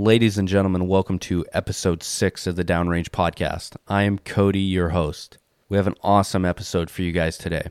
[0.00, 3.74] Ladies and gentlemen, welcome to episode six of the Downrange Podcast.
[3.88, 5.38] I am Cody, your host.
[5.68, 7.70] We have an awesome episode for you guys today.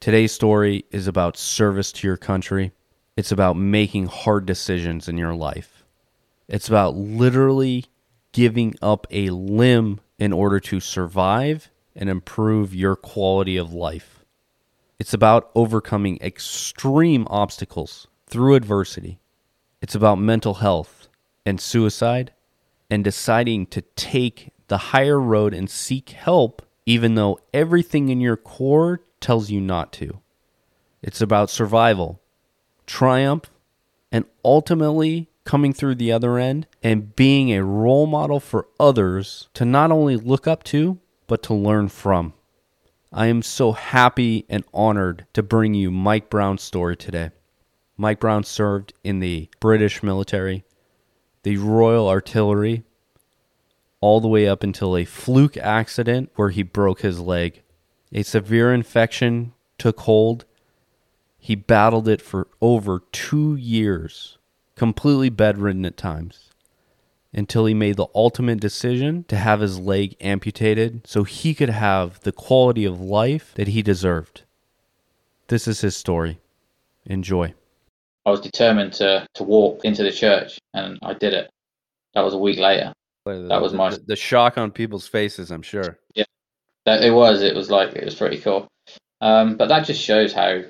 [0.00, 2.72] Today's story is about service to your country,
[3.16, 5.82] it's about making hard decisions in your life,
[6.46, 7.86] it's about literally
[8.32, 14.26] giving up a limb in order to survive and improve your quality of life.
[14.98, 19.20] It's about overcoming extreme obstacles through adversity.
[19.80, 20.99] It's about mental health
[21.44, 22.32] and suicide
[22.90, 28.36] and deciding to take the higher road and seek help, even though everything in your
[28.36, 30.20] core tells you not to.
[31.02, 32.20] It's about survival,
[32.86, 33.50] triumph,
[34.12, 39.64] and ultimately coming through the other end and being a role model for others to
[39.64, 42.32] not only look up to, but to learn from.
[43.12, 47.30] I am so happy and honored to bring you Mike Brown's story today.
[47.96, 50.64] Mike Brown served in the British military
[51.42, 52.84] the Royal Artillery,
[54.00, 57.62] all the way up until a fluke accident where he broke his leg.
[58.12, 60.44] A severe infection took hold.
[61.38, 64.38] He battled it for over two years,
[64.74, 66.50] completely bedridden at times,
[67.32, 72.20] until he made the ultimate decision to have his leg amputated so he could have
[72.20, 74.42] the quality of life that he deserved.
[75.48, 76.40] This is his story.
[77.06, 77.54] Enjoy.
[78.26, 81.50] I was determined to to walk into the church, and I did it.
[82.14, 82.92] That was a week later.
[83.24, 85.50] That was my the, the shock on people's faces.
[85.50, 85.98] I'm sure.
[86.14, 86.24] Yeah,
[86.86, 87.42] that it was.
[87.42, 88.68] It was like it was pretty cool.
[89.20, 90.62] Um, but that just shows how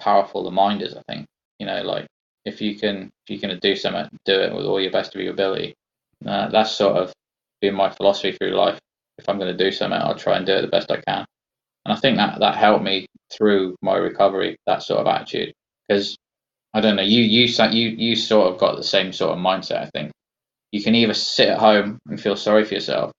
[0.00, 0.94] powerful the mind is.
[0.94, 1.26] I think
[1.58, 2.06] you know, like
[2.44, 5.20] if you can if you can do something, do it with all your best of
[5.20, 5.74] your ability.
[6.26, 7.12] Uh, that's sort of
[7.60, 8.78] been my philosophy through life.
[9.18, 11.24] If I'm going to do something, I'll try and do it the best I can.
[11.84, 14.56] And I think that that helped me through my recovery.
[14.66, 15.52] That sort of attitude,
[15.88, 16.16] because
[16.74, 17.02] I don't know.
[17.02, 19.82] You you you you sort of got the same sort of mindset.
[19.82, 20.12] I think
[20.72, 23.12] you can either sit at home and feel sorry for yourself,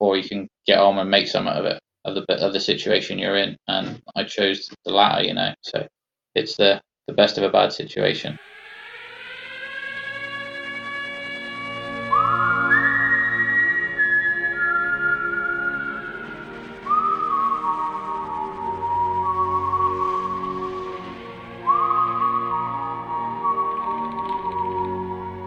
[0.00, 3.18] or you can get on and make something of it of the of the situation
[3.18, 3.56] you're in.
[3.68, 5.24] And I chose the latter.
[5.24, 5.86] You know, so
[6.34, 8.38] it's the the best of a bad situation.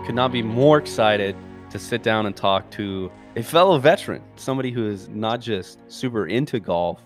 [0.10, 1.36] Could not be more excited
[1.70, 6.26] to sit down and talk to a fellow veteran, somebody who is not just super
[6.26, 7.00] into golf,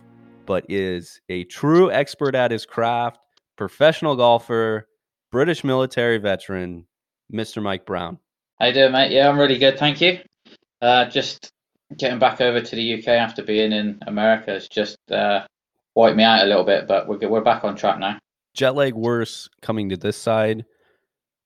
[0.46, 3.20] but is a true expert at his craft,
[3.58, 4.88] professional golfer,
[5.34, 6.86] British military veteran,
[7.30, 7.62] Mr.
[7.62, 8.20] Mike Brown.
[8.58, 9.12] How you doing, mate?
[9.12, 10.20] Yeah, I'm really good, thank you.
[10.82, 11.52] Uh, just
[11.98, 15.46] getting back over to the UK after being in America has just uh,
[15.94, 18.18] wiped me out a little bit, but we're we're back on track now.
[18.54, 20.64] Jet lag worse coming to this side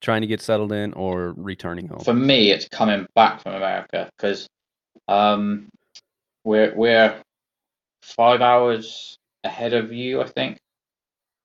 [0.02, 2.00] trying to get settled in or returning home?
[2.00, 4.47] For me, it's coming back from America because
[5.08, 5.69] um,
[6.44, 7.22] we're we're
[8.02, 10.58] five hours ahead of you, I think.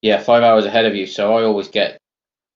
[0.01, 1.07] Yeah, five hours ahead of you.
[1.07, 1.99] So I always get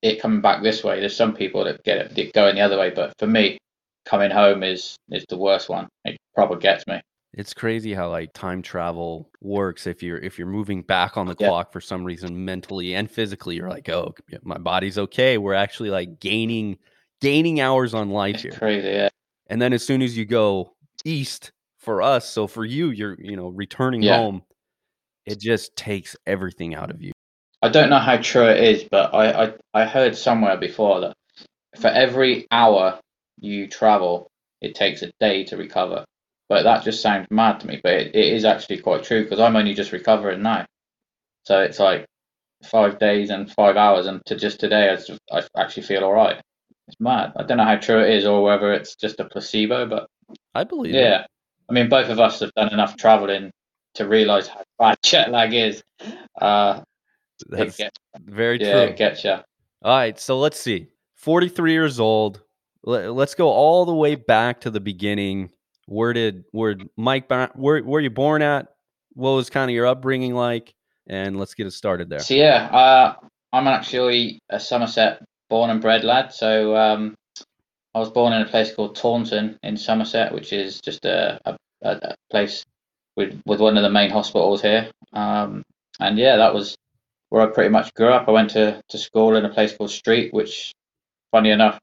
[0.02, 1.00] it coming back this way.
[1.00, 3.58] There's some people that get it that going the other way, but for me,
[4.04, 5.88] coming home is is the worst one.
[6.04, 7.00] It probably gets me
[7.36, 11.36] it's crazy how like time travel works if you're if you're moving back on the
[11.38, 11.48] yeah.
[11.48, 15.90] clock for some reason mentally and physically you're like oh my body's okay we're actually
[15.90, 16.76] like gaining
[17.20, 19.08] gaining hours on life here crazy yeah
[19.48, 20.72] and then as soon as you go
[21.04, 24.16] east for us so for you you're you know returning yeah.
[24.16, 24.42] home
[25.26, 27.12] it just takes everything out of you
[27.62, 31.14] i don't know how true it is but I, I i heard somewhere before that
[31.76, 32.98] for every hour
[33.38, 34.30] you travel
[34.62, 36.04] it takes a day to recover
[36.48, 37.80] but that just sounds mad to me.
[37.82, 40.66] But it, it is actually quite true because I'm only just recovering now.
[41.44, 42.06] So it's like
[42.64, 46.12] five days and five hours, and to just today, I, just, I actually feel all
[46.12, 46.40] right.
[46.88, 47.32] It's mad.
[47.36, 50.08] I don't know how true it is or whether it's just a placebo, but
[50.54, 50.94] I believe.
[50.94, 51.26] Yeah, it.
[51.68, 53.50] I mean, both of us have done enough traveling
[53.94, 55.82] to realize how bad jet lag is.
[56.40, 56.82] Uh,
[57.48, 58.80] That's gets, very yeah, true.
[58.80, 59.30] Yeah, gets you.
[59.32, 59.44] All
[59.96, 60.88] right, so let's see.
[61.16, 62.42] 43 years old.
[62.84, 65.50] Let's go all the way back to the beginning.
[65.86, 68.68] Where did where Mike where were you born at?
[69.14, 70.74] What was kind of your upbringing like?
[71.06, 72.18] And let's get it started there.
[72.18, 73.14] So yeah, uh,
[73.52, 76.32] I'm actually a Somerset born and bred lad.
[76.32, 77.14] So um,
[77.94, 81.56] I was born in a place called Taunton in Somerset, which is just a, a,
[81.82, 82.64] a place
[83.16, 84.90] with with one of the main hospitals here.
[85.12, 85.62] Um,
[86.00, 86.76] and yeah, that was
[87.30, 88.28] where I pretty much grew up.
[88.28, 90.72] I went to, to school in a place called Street, which,
[91.32, 91.78] funny enough,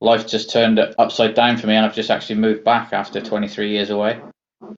[0.00, 3.70] life just turned upside down for me, and I've just actually moved back after 23
[3.70, 4.20] years away.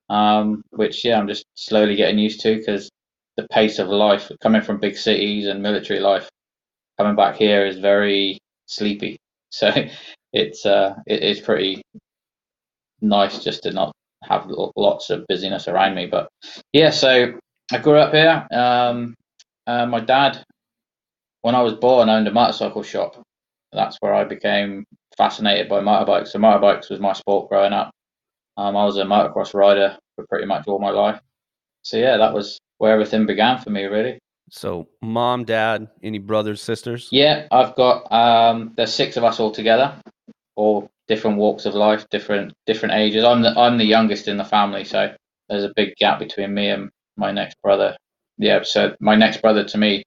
[0.08, 2.90] Um, which yeah, I'm just slowly getting used to because
[3.37, 6.28] the pace of life coming from big cities and military life,
[6.99, 9.17] coming back here is very sleepy.
[9.52, 9.72] So
[10.32, 11.82] it's uh, it's pretty
[13.00, 13.90] nice just to not
[14.23, 14.46] have
[14.76, 16.06] lots of busyness around me.
[16.06, 16.28] But
[16.73, 17.32] yeah, so
[17.73, 18.46] I grew up here.
[18.52, 19.14] Um,
[19.66, 20.44] uh, my dad,
[21.43, 23.20] when I was born, owned a motorcycle shop.
[23.73, 24.84] That's where I became
[25.17, 26.29] fascinated by motorbikes.
[26.29, 27.91] So motorbikes was my sport growing up.
[28.57, 31.21] Um, I was a motocross rider for pretty much all my life.
[31.83, 34.19] So yeah, that was where everything began for me, really.
[34.51, 37.09] So mom, dad, any brothers, sisters?
[37.12, 38.11] Yeah, I've got.
[38.12, 39.95] Um, there's six of us all together,
[40.57, 43.25] all different walks of life, different different ages.
[43.25, 45.15] I'm the I'm the youngest in the family, so
[45.49, 47.97] there's a big gap between me and my next brother.
[48.39, 50.03] Yeah, so my next brother to me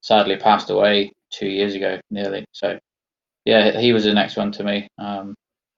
[0.00, 2.44] sadly passed away two years ago, nearly.
[2.52, 2.78] So
[3.44, 4.88] yeah, he was the next one to me.
[4.98, 5.34] Um,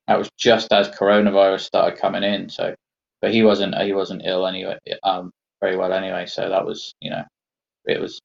[0.06, 2.48] that was just as coronavirus started coming in.
[2.48, 2.74] So,
[3.20, 5.30] but he wasn't he wasn't ill anyway, um,
[5.60, 6.26] very well anyway.
[6.26, 7.24] So that was you know,
[7.86, 8.20] it was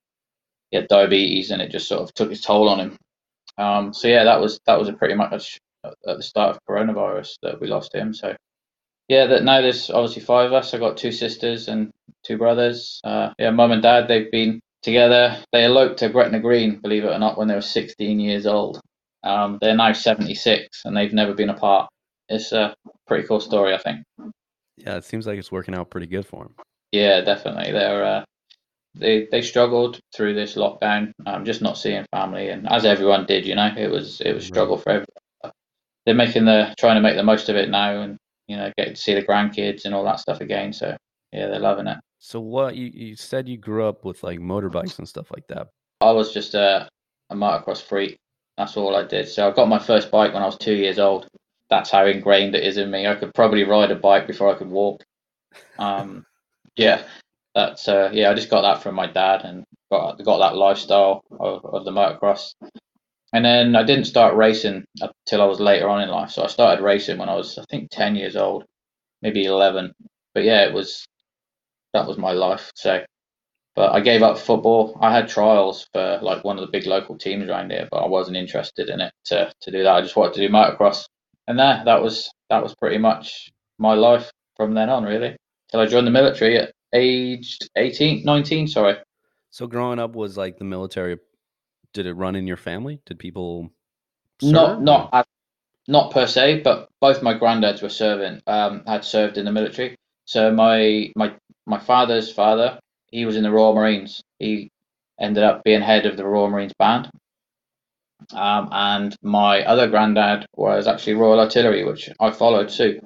[0.71, 2.97] he had diabetes and it just sort of took its toll on him.
[3.57, 7.35] Um, so yeah, that was that was a pretty much at the start of coronavirus
[7.41, 8.13] that we lost him.
[8.13, 8.35] So
[9.07, 10.73] yeah, that now there's obviously five of us.
[10.73, 11.91] I got two sisters and
[12.23, 13.01] two brothers.
[13.03, 15.37] Uh, yeah, mum and dad they've been together.
[15.51, 18.79] They eloped to Gretna Green, believe it or not, when they were 16 years old.
[19.23, 21.89] Um, they're now 76 and they've never been apart.
[22.29, 22.73] It's a
[23.07, 24.03] pretty cool story, I think.
[24.77, 26.55] Yeah, it seems like it's working out pretty good for them.
[26.91, 27.71] Yeah, definitely.
[27.71, 28.23] They're uh,
[28.95, 33.45] they they struggled through this lockdown, um, just not seeing family, and as everyone did,
[33.45, 34.83] you know, it was it was struggle right.
[34.83, 35.53] for everyone.
[36.05, 38.17] They're making the trying to make the most of it now, and
[38.47, 40.73] you know, get to see the grandkids and all that stuff again.
[40.73, 40.97] So
[41.31, 41.97] yeah, they're loving it.
[42.19, 45.67] So what you you said you grew up with like motorbikes and stuff like that.
[46.01, 46.89] I was just a
[47.29, 48.17] a motocross freak.
[48.57, 49.27] That's all I did.
[49.27, 51.27] So I got my first bike when I was two years old.
[51.69, 53.07] That's how ingrained it is in me.
[53.07, 55.03] I could probably ride a bike before I could walk.
[55.79, 56.25] Um,
[56.77, 57.03] yeah,
[57.55, 58.31] that's uh, yeah.
[58.31, 61.91] I just got that from my dad and got got that lifestyle of, of the
[61.91, 62.53] motocross.
[63.33, 66.31] And then I didn't start racing until I was later on in life.
[66.31, 68.65] So I started racing when I was, I think, ten years old,
[69.21, 69.93] maybe eleven.
[70.33, 71.05] But yeah, it was
[71.93, 72.71] that was my life.
[72.75, 73.03] So
[73.75, 74.97] but I gave up football.
[75.01, 78.07] I had trials for like one of the big local teams around here, but I
[78.07, 79.95] wasn't interested in it to, to do that.
[79.95, 81.05] I just wanted to do motocross,
[81.47, 85.35] and there, that was that was pretty much my life from then on, really,
[85.69, 88.95] till I joined the military at aged 18, 19, Sorry.
[89.49, 91.17] So growing up was like the military.
[91.93, 93.01] Did it run in your family?
[93.05, 93.69] Did people?
[94.41, 94.51] Serve?
[94.51, 95.27] Not not
[95.87, 98.41] not per se, but both my granddads were serving.
[98.47, 99.95] Um, had served in the military.
[100.25, 101.33] So my my
[101.65, 102.79] my father's father
[103.11, 104.23] he was in the Royal Marines.
[104.39, 104.71] He
[105.19, 107.09] ended up being head of the Royal Marines band.
[108.33, 113.01] Um, and my other granddad was actually Royal Artillery, which I followed too.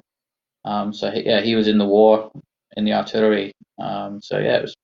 [0.64, 2.30] Um, so he, yeah, he was in the war
[2.76, 3.52] in the artillery.
[3.78, 4.74] Um, so yeah, it was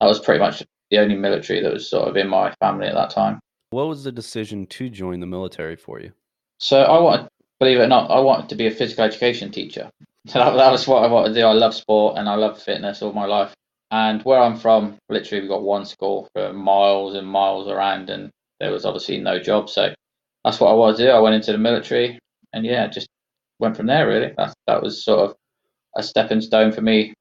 [0.00, 2.94] that was pretty much the only military that was sort of in my family at
[2.94, 3.40] that time.
[3.70, 6.12] What was the decision to join the military for you?
[6.58, 9.90] So I wanted, believe it or not, I wanted to be a physical education teacher.
[10.26, 11.46] So that, that was what I wanted to do.
[11.46, 13.54] I love sport and I love fitness all my life.
[13.90, 18.30] And where I'm from, literally, we've got one school for miles and miles around, and
[18.60, 19.70] there was obviously no job.
[19.70, 19.94] So
[20.44, 21.10] that's what I wanted to do.
[21.10, 22.18] I went into the military,
[22.52, 23.08] and yeah, just
[23.58, 24.06] went from there.
[24.06, 25.36] Really, that that was sort of
[25.96, 27.14] a stepping stone for me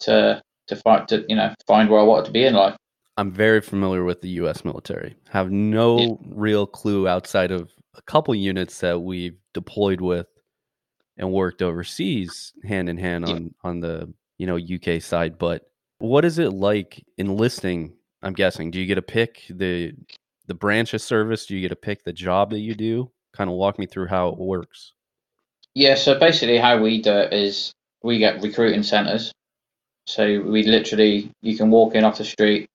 [0.00, 2.76] to to find to you know find where I wanted to be in life.
[3.16, 4.64] I'm very familiar with the U.S.
[4.64, 5.16] military.
[5.30, 6.14] Have no yeah.
[6.28, 10.26] real clue outside of a couple units that we've deployed with
[11.16, 13.48] and worked overseas hand in hand on yeah.
[13.64, 15.67] on the you know UK side, but
[15.98, 17.94] what is it like enlisting?
[18.22, 18.70] I'm guessing.
[18.70, 19.92] Do you get to pick the
[20.46, 21.46] the branch of service?
[21.46, 23.10] Do you get to pick the job that you do?
[23.32, 24.92] Kind of walk me through how it works.
[25.74, 29.32] Yeah, so basically how we do it is we get recruiting centers.
[30.06, 32.66] So we literally you can walk in off the street,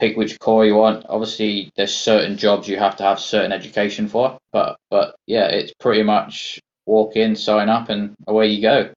[0.00, 1.06] pick which corps you want.
[1.08, 5.72] Obviously, there's certain jobs you have to have certain education for, but but yeah, it's
[5.78, 8.92] pretty much walk in, sign up, and away you go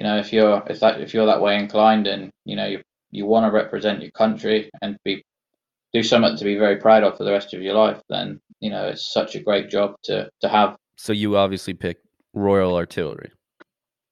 [0.00, 2.80] you know if you're if that if you're that way inclined and you know you
[3.10, 5.22] you want to represent your country and be
[5.92, 8.70] do something to be very proud of for the rest of your life then you
[8.70, 10.74] know it's such a great job to to have.
[10.96, 13.30] So you obviously picked royal artillery.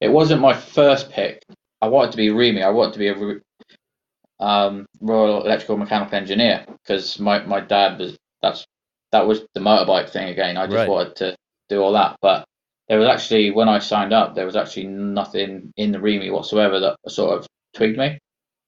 [0.02, 1.42] It wasn't my first pick.
[1.80, 6.66] I wanted to be REME i wanted to be a um, royal electrical mechanical engineer
[6.68, 8.66] because my, my dad was that's
[9.12, 10.59] that was the motorbike thing again.
[10.59, 10.88] I just right.
[10.88, 11.37] wanted to
[11.71, 12.45] do all that but
[12.88, 16.80] there was actually when I signed up, there was actually nothing in the REME whatsoever
[16.80, 18.18] that sort of twigged me.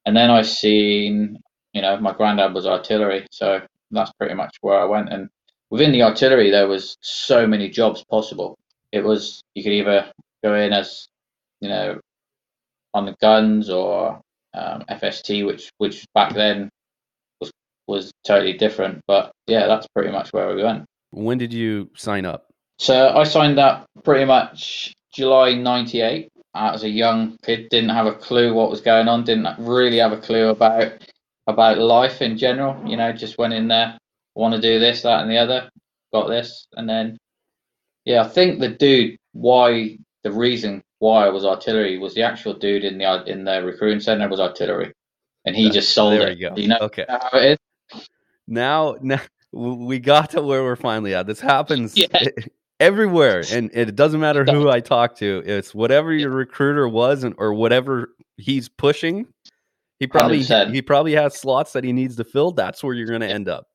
[0.07, 1.39] And then I seen,
[1.73, 3.61] you know, my granddad was artillery, so
[3.91, 5.13] that's pretty much where I went.
[5.13, 5.29] And
[5.71, 8.59] within the artillery, there was so many jobs possible.
[8.93, 10.13] It was you could either
[10.45, 11.07] go in as,
[11.61, 12.01] you know,
[12.93, 14.21] on the guns or
[14.55, 16.69] um, FST, which which back then
[17.41, 17.51] was
[17.87, 19.01] was totally different.
[19.07, 20.85] But yeah, that's pretty much where we went.
[21.11, 22.50] When did you sign up?
[22.81, 27.69] So I signed up pretty much July '98 as a young kid.
[27.69, 29.23] Didn't have a clue what was going on.
[29.23, 30.93] Didn't really have a clue about
[31.47, 32.83] about life in general.
[32.89, 33.99] You know, just went in there,
[34.35, 35.69] want to do this, that, and the other.
[36.15, 37.19] Got this, and then
[38.07, 42.55] yeah, I think the dude why the reason why I was artillery was the actual
[42.55, 44.91] dude in the in the recruiting center was artillery,
[45.45, 46.39] and he just sold there it.
[46.39, 46.57] you go.
[46.57, 47.05] You know Okay.
[47.07, 47.61] how it
[47.93, 48.01] is?
[48.49, 49.21] Now, now
[49.53, 51.27] we got to where we're finally at.
[51.27, 52.07] This happens Yeah.
[52.81, 55.43] Everywhere, and it doesn't matter who I talk to.
[55.45, 58.09] It's whatever your recruiter was, and, or whatever
[58.39, 59.27] he's pushing.
[59.99, 60.73] He probably 100%.
[60.73, 62.53] he probably has slots that he needs to fill.
[62.53, 63.67] That's where you're going to end up.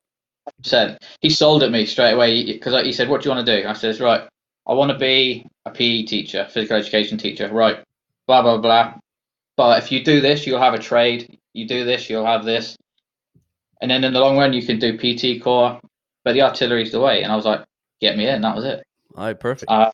[0.58, 1.04] percent.
[1.22, 3.68] He sold at me straight away because he said, "What do you want to do?"
[3.68, 4.28] I says, "Right,
[4.68, 7.78] I want to be a PE teacher, physical education teacher." Right,
[8.28, 8.96] blah blah blah.
[9.56, 11.38] But if you do this, you'll have a trade.
[11.54, 12.76] You do this, you'll have this,
[13.82, 15.80] and then in the long run, you can do PT Corps.
[16.24, 17.64] But the artillery's the way, and I was like,
[18.02, 18.82] "Get me in." That was it.
[19.16, 19.72] All right, perfect.
[19.72, 19.92] Uh,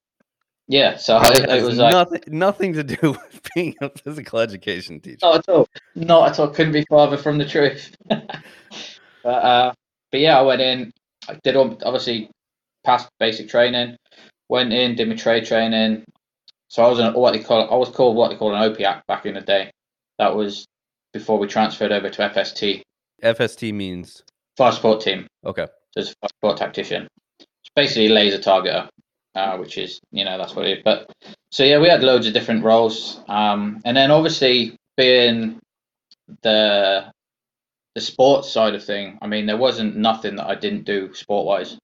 [0.68, 5.00] Yeah, so it has was like nothing nothing to do with being a physical education
[5.00, 5.18] teacher.
[5.22, 6.48] not at all, not at all.
[6.50, 7.94] Couldn't be farther from the truth.
[8.10, 9.74] but uh,
[10.12, 10.92] but yeah, I went in.
[11.28, 12.30] I did all, obviously
[12.84, 13.96] passed basic training.
[14.50, 16.04] Went in, did my trade training.
[16.70, 19.02] So I was an what they call I was called what they call an OPIAC
[19.08, 19.72] back in the day.
[20.20, 20.66] That was
[21.14, 22.82] before we transferred over to FST,
[23.22, 24.24] FST means
[24.56, 25.28] fire support team.
[25.46, 25.68] okay.
[25.92, 27.08] So it's a fire support tactician.
[27.40, 28.88] It's basically a laser targeter,
[29.36, 30.84] uh, which is you know that's what it is.
[30.84, 31.12] But
[31.52, 35.60] so yeah, we had loads of different roles, um, and then obviously being
[36.42, 37.12] the
[37.96, 39.18] the sports side of thing.
[39.22, 41.78] I mean, there wasn't nothing that I didn't do sport wise.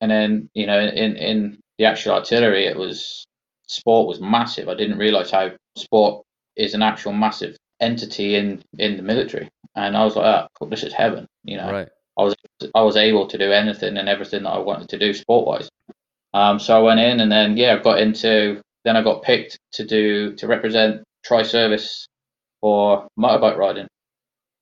[0.00, 3.24] And then you know, in in the actual artillery, it was
[3.66, 4.68] sport was massive.
[4.68, 6.24] I didn't realize how sport
[6.56, 10.82] is an actual massive entity in in the military, and I was like, oh, this
[10.82, 11.26] is heaven.
[11.44, 11.88] You know, Right.
[12.74, 15.68] I was able to do anything and everything that I wanted to do sport wise.
[16.34, 19.58] Um, so I went in and then yeah, I got into then I got picked
[19.72, 22.06] to do to represent tri service
[22.60, 23.86] for motorbike riding.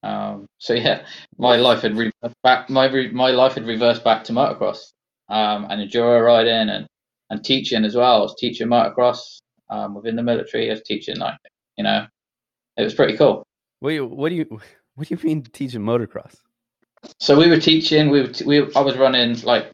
[0.02, 1.04] Um, so yeah,
[1.38, 2.12] my life had re-
[2.42, 4.92] back my re- my life had reversed back to motocross
[5.28, 6.86] um, and enduro riding and
[7.30, 8.16] and teaching as well.
[8.16, 10.68] I was teaching motocross um, within the military.
[10.68, 11.38] I was teaching like
[11.76, 12.06] you know,
[12.76, 13.44] it was pretty cool.
[13.80, 14.46] What do you what do you
[14.94, 16.34] what do you mean teaching motocross?
[17.18, 18.10] So we were teaching.
[18.10, 19.72] We were t- we I was running like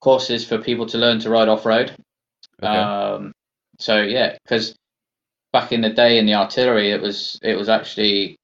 [0.00, 1.94] courses for people to learn to ride off road.
[2.62, 2.72] Okay.
[2.72, 3.32] Um,
[3.78, 4.74] so yeah, because
[5.52, 8.36] back in the day in the artillery, it was it was actually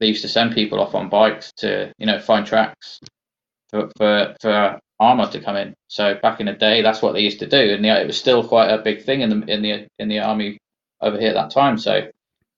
[0.00, 3.00] they used to send people off on bikes to you know find tracks
[3.70, 5.74] for for, for armor to come in.
[5.88, 8.18] So back in the day, that's what they used to do, and yeah, it was
[8.18, 10.58] still quite a big thing in the in the in the army
[11.00, 11.78] over here at that time.
[11.78, 12.10] So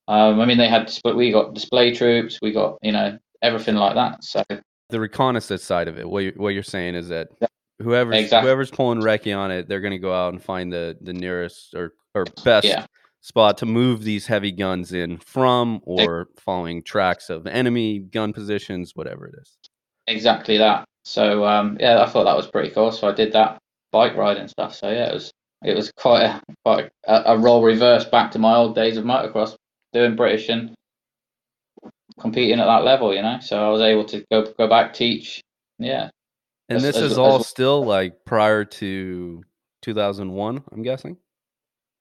[0.06, 3.76] um, I mean, they had display, we got display troops, we got you know everything
[3.76, 4.22] like that.
[4.24, 4.42] So
[4.90, 6.08] the reconnaissance side of it.
[6.08, 7.48] What you what you're saying is that Yeah.
[7.82, 8.48] Whoever's Exactly.
[8.48, 11.74] whoever's pulling recce on it, they're going to go out and find the the nearest
[11.74, 12.86] or or best Yeah.
[13.20, 18.92] spot to move these heavy guns in from, or following tracks of enemy gun positions,
[18.94, 19.56] whatever it is.
[20.06, 20.84] exactly that.
[21.04, 22.92] So um, yeah, I thought that was pretty cool.
[22.92, 23.58] So I did that
[23.92, 24.74] bike ride and stuff.
[24.74, 25.30] So yeah, it was
[25.62, 29.04] it was quite a quite a, a role reverse back to my old days of
[29.04, 29.56] motocross,
[29.92, 30.74] doing British and
[32.20, 33.14] competing at that level.
[33.14, 35.40] You know, so I was able to go go back teach.
[35.78, 36.10] Yeah,
[36.68, 39.42] And As- this as- is all as- still like prior to
[39.82, 41.16] 2001, I'm guessing.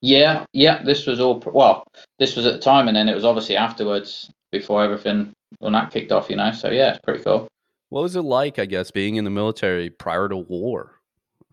[0.01, 0.81] yeah, yeah.
[0.83, 1.83] This was all well.
[2.19, 5.91] This was at the time, and then it was obviously afterwards before everything when that
[5.91, 6.29] kicked off.
[6.29, 7.47] You know, so yeah, it's pretty cool.
[7.89, 10.99] What was it like, I guess, being in the military prior to war?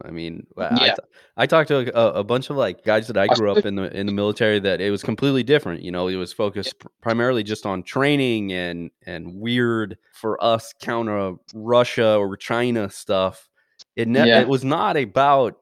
[0.05, 0.95] I mean, I, I Yeah.
[0.95, 1.03] t-
[1.37, 3.75] I talked to a, a bunch of like guys that I I grew up in
[3.77, 5.83] the in the military that it was completely different.
[5.83, 10.73] You know, it was focused pr- primarily just on training and and weird for us
[10.81, 13.49] counter Russia or China stuff.
[13.97, 14.41] It ne- Yeah.
[14.41, 15.57] it was not about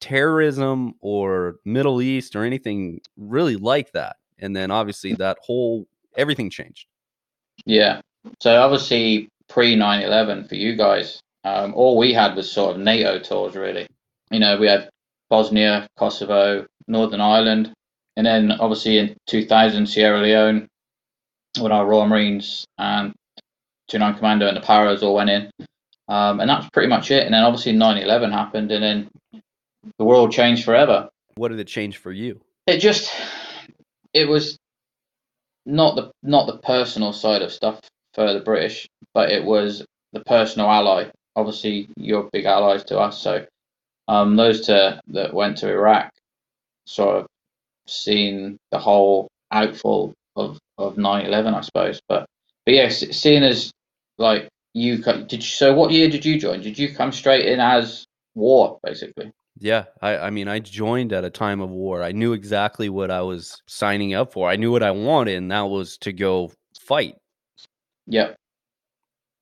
[0.00, 4.16] terrorism or Middle East or anything really like that.
[4.38, 6.86] And then obviously that whole everything changed.
[7.66, 8.00] Yeah.
[8.40, 13.18] So obviously pre 9/11 for you guys, um, all we had was sort of NATO
[13.18, 13.86] tours really.
[14.30, 14.88] You know, we had
[15.30, 17.72] Bosnia, Kosovo, Northern Ireland,
[18.16, 20.66] and then obviously in 2000 Sierra Leone,
[21.58, 23.14] when our Royal Marines and
[23.90, 25.50] 29 Commando and the Paras all went in,
[26.08, 27.24] um, and that's pretty much it.
[27.24, 29.42] And then obviously 9/11 happened, and then
[29.98, 32.40] the world changed forever What did it change for you?
[32.66, 33.10] it just
[34.12, 34.58] it was
[35.64, 37.80] not the not the personal side of stuff
[38.14, 41.04] for the British, but it was the personal ally.
[41.38, 43.46] Obviously, you're big allies to us, so
[44.08, 46.10] um, those two that went to Iraq
[46.84, 47.26] sort of
[47.86, 52.00] seen the whole outfall of of 9/11, I suppose.
[52.08, 52.26] But
[52.66, 53.70] but yeah, seeing as
[54.18, 56.60] like you did, you, so what year did you join?
[56.60, 58.04] Did you come straight in as
[58.34, 59.30] war, basically?
[59.60, 62.02] Yeah, I, I mean, I joined at a time of war.
[62.02, 64.48] I knew exactly what I was signing up for.
[64.48, 67.16] I knew what I wanted, and that was to go fight.
[68.06, 68.36] Yep.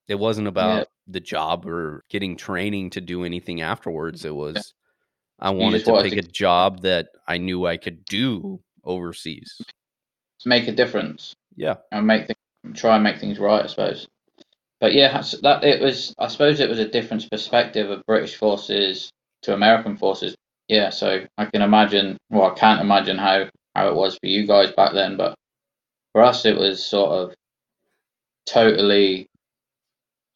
[0.08, 4.24] It wasn't about the job or getting training to do anything afterwards.
[4.24, 4.74] It was
[5.38, 6.18] I wanted to pick to...
[6.18, 9.54] a job that I knew I could do overseas.
[10.40, 11.34] To Make a difference.
[11.56, 11.76] Yeah.
[11.92, 12.34] And make the,
[12.74, 14.06] try and make things right, I suppose.
[14.80, 16.14] But yeah, that it was.
[16.18, 19.10] I suppose it was a different perspective of British forces
[19.42, 20.36] to American forces.
[20.68, 22.18] Yeah, so I can imagine.
[22.28, 25.34] Well, I can't imagine how how it was for you guys back then, but
[26.12, 27.34] for us, it was sort of
[28.46, 29.28] totally,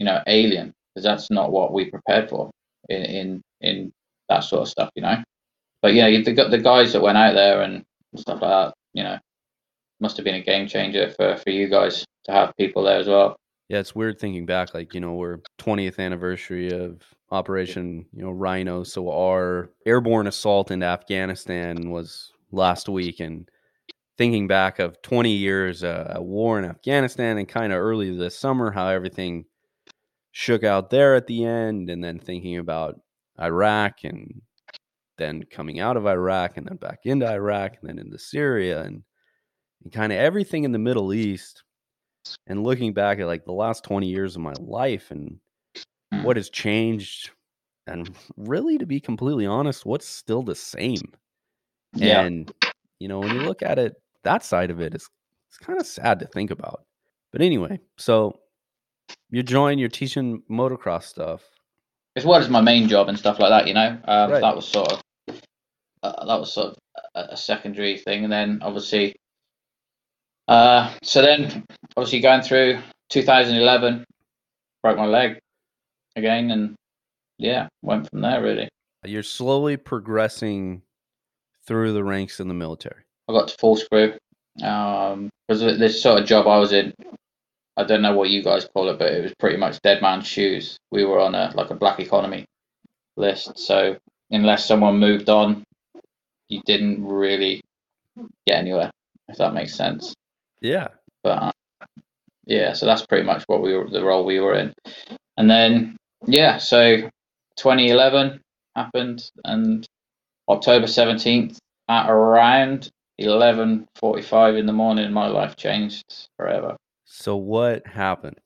[0.01, 2.51] you know, alien because that's not what we prepared for
[2.89, 3.93] in in in
[4.29, 5.23] that sort of stuff, you know.
[5.83, 7.85] But yeah, the the guys that went out there and
[8.17, 9.19] stuff like that, you know,
[10.01, 13.07] must have been a game changer for for you guys to have people there as
[13.07, 13.37] well.
[13.69, 14.75] Yeah, it's weird thinking back.
[14.75, 20.71] Like you know, we're 20th anniversary of Operation you know Rhino, so our airborne assault
[20.73, 23.49] into Afghanistan was last week, and
[24.19, 28.71] thinking back of 20 years uh, war in Afghanistan and kind of early this summer,
[28.71, 29.45] how everything
[30.33, 33.01] shook out there at the end, and then thinking about
[33.41, 34.43] Iraq and
[35.19, 39.03] then coming out of Iraq and then back into Iraq and then into Syria and,
[39.85, 41.63] and kind of everything in the Middle East
[42.47, 45.39] and looking back at like the last 20 years of my life and
[46.23, 47.31] what has changed
[47.87, 51.03] and really to be completely honest what's still the same
[51.95, 52.21] yeah.
[52.23, 52.53] and
[52.99, 55.09] you know when you look at it that side of it is
[55.49, 56.85] it's kind of sad to think about
[57.33, 58.40] but anyway so
[59.31, 61.43] you join you're teaching motocross stuff
[62.17, 63.67] as well as my main job and stuff like that.
[63.67, 64.41] You know, um, right.
[64.41, 65.01] that was sort of
[66.03, 66.79] uh, that was sort of
[67.15, 69.15] a, secondary thing, and then obviously,
[70.49, 71.65] uh, so then
[71.97, 74.05] obviously going through 2011,
[74.83, 75.39] broke my leg
[76.17, 76.75] again, and
[77.39, 78.69] yeah, went from there really.
[79.05, 80.83] You're slowly progressing
[81.67, 83.03] through the ranks in the military.
[83.29, 84.15] I got to full screw
[84.57, 86.93] because um, this sort of job I was in
[87.81, 90.27] I don't know what you guys call it, but it was pretty much dead man's
[90.27, 90.79] shoes.
[90.91, 92.45] We were on a like a black economy
[93.17, 93.97] list, so
[94.31, 95.65] unless someone moved on,
[96.49, 97.63] you didn't really
[98.47, 98.91] get anywhere.
[99.29, 100.13] If that makes sense.
[100.61, 100.89] Yeah.
[101.23, 101.53] But uh,
[102.45, 104.75] yeah, so that's pretty much what we were the role we were in,
[105.39, 106.97] and then yeah, so
[107.57, 108.41] 2011
[108.77, 109.87] happened, and
[110.51, 111.57] October 17th
[111.89, 116.05] at around 11:45 in the morning, my life changed
[116.37, 116.77] forever.
[117.21, 118.39] So what happened?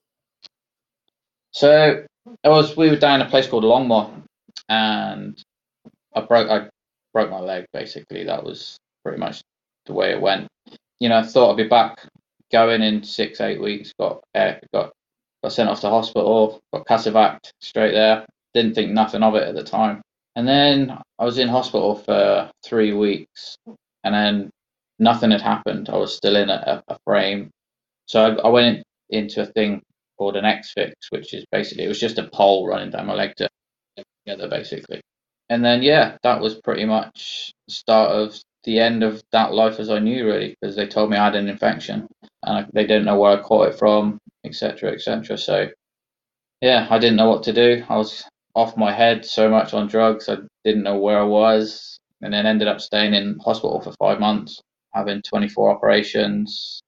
[1.52, 2.04] So
[2.42, 4.10] it was we were down a place called Longmoor,
[4.68, 5.40] and
[6.12, 6.68] I broke I
[7.12, 8.24] broke my leg basically.
[8.24, 9.42] That was pretty much
[9.86, 10.48] the way it went.
[10.98, 12.00] You know, I thought I'd be back
[12.50, 13.92] going in six eight weeks.
[13.96, 14.90] Got uh, got
[15.44, 16.58] got sent off to hospital.
[16.72, 18.26] Got casevac straight there.
[18.54, 20.02] Didn't think nothing of it at the time.
[20.34, 23.56] And then I was in hospital for three weeks,
[24.02, 24.50] and then
[24.98, 25.88] nothing had happened.
[25.90, 27.52] I was still in a, a frame
[28.06, 29.82] so I, I went into a thing
[30.18, 33.14] called an X fix, which is basically it was just a pole running down my
[33.14, 33.48] leg to
[34.26, 35.00] together basically.
[35.50, 39.78] And then yeah, that was pretty much the start of the end of that life
[39.78, 42.06] as I knew really, because they told me I had an infection
[42.42, 45.36] and I, they didn't know where I caught it from, etc., etc.
[45.36, 45.68] So
[46.60, 47.84] yeah, I didn't know what to do.
[47.88, 51.98] I was off my head so much on drugs, I didn't know where I was,
[52.22, 54.60] and then ended up staying in hospital for five months,
[54.94, 56.80] having 24 operations,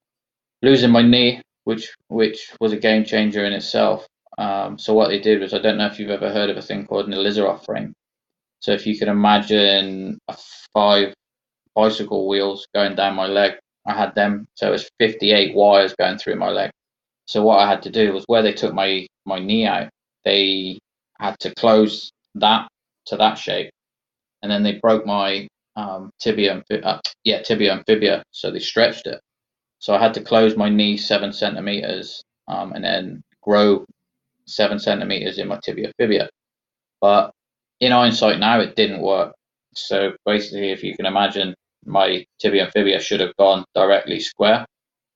[0.66, 4.06] losing my knee, which which was a game changer in itself.
[4.38, 6.62] Um, so what they did was, I don't know if you've ever heard of a
[6.62, 7.94] thing called an Ilizarov frame.
[8.60, 10.18] So if you can imagine
[10.74, 11.14] five
[11.74, 13.54] bicycle wheels going down my leg,
[13.86, 14.46] I had them.
[14.56, 16.70] So it was 58 wires going through my leg.
[17.26, 19.88] So what I had to do was where they took my my knee out,
[20.24, 20.78] they
[21.20, 22.68] had to close that
[23.06, 23.70] to that shape,
[24.42, 28.22] and then they broke my um, tibia, uh, yeah, tibia and fibula.
[28.32, 29.20] So they stretched it.
[29.78, 33.84] So I had to close my knee seven centimeters um, and then grow
[34.46, 36.28] seven centimeters in my tibia fibula.
[37.00, 37.32] But
[37.80, 39.34] in hindsight now, it didn't work.
[39.74, 44.66] So basically, if you can imagine, my tibia and fibula should have gone directly square,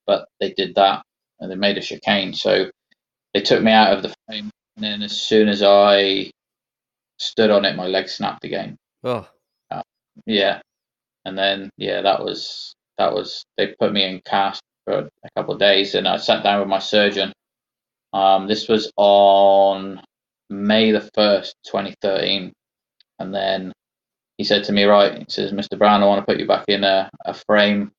[0.06, 1.02] but they did that
[1.40, 2.34] and they made a chicane.
[2.34, 2.70] So
[3.34, 6.30] they took me out of the frame, and then as soon as I
[7.18, 8.76] stood on it, my leg snapped again.
[9.02, 9.26] Oh,
[9.70, 9.82] uh,
[10.26, 10.60] yeah,
[11.24, 15.54] and then yeah, that was that was they put me in cast for a couple
[15.54, 17.34] of days, and I sat down with my surgeon.
[18.12, 20.02] Um, this was on
[20.50, 22.52] May the first, twenty thirteen,
[23.20, 23.72] and then
[24.38, 25.78] he said to me, "Right," he says, "Mr.
[25.78, 27.92] Brown, I want to put you back in a, a frame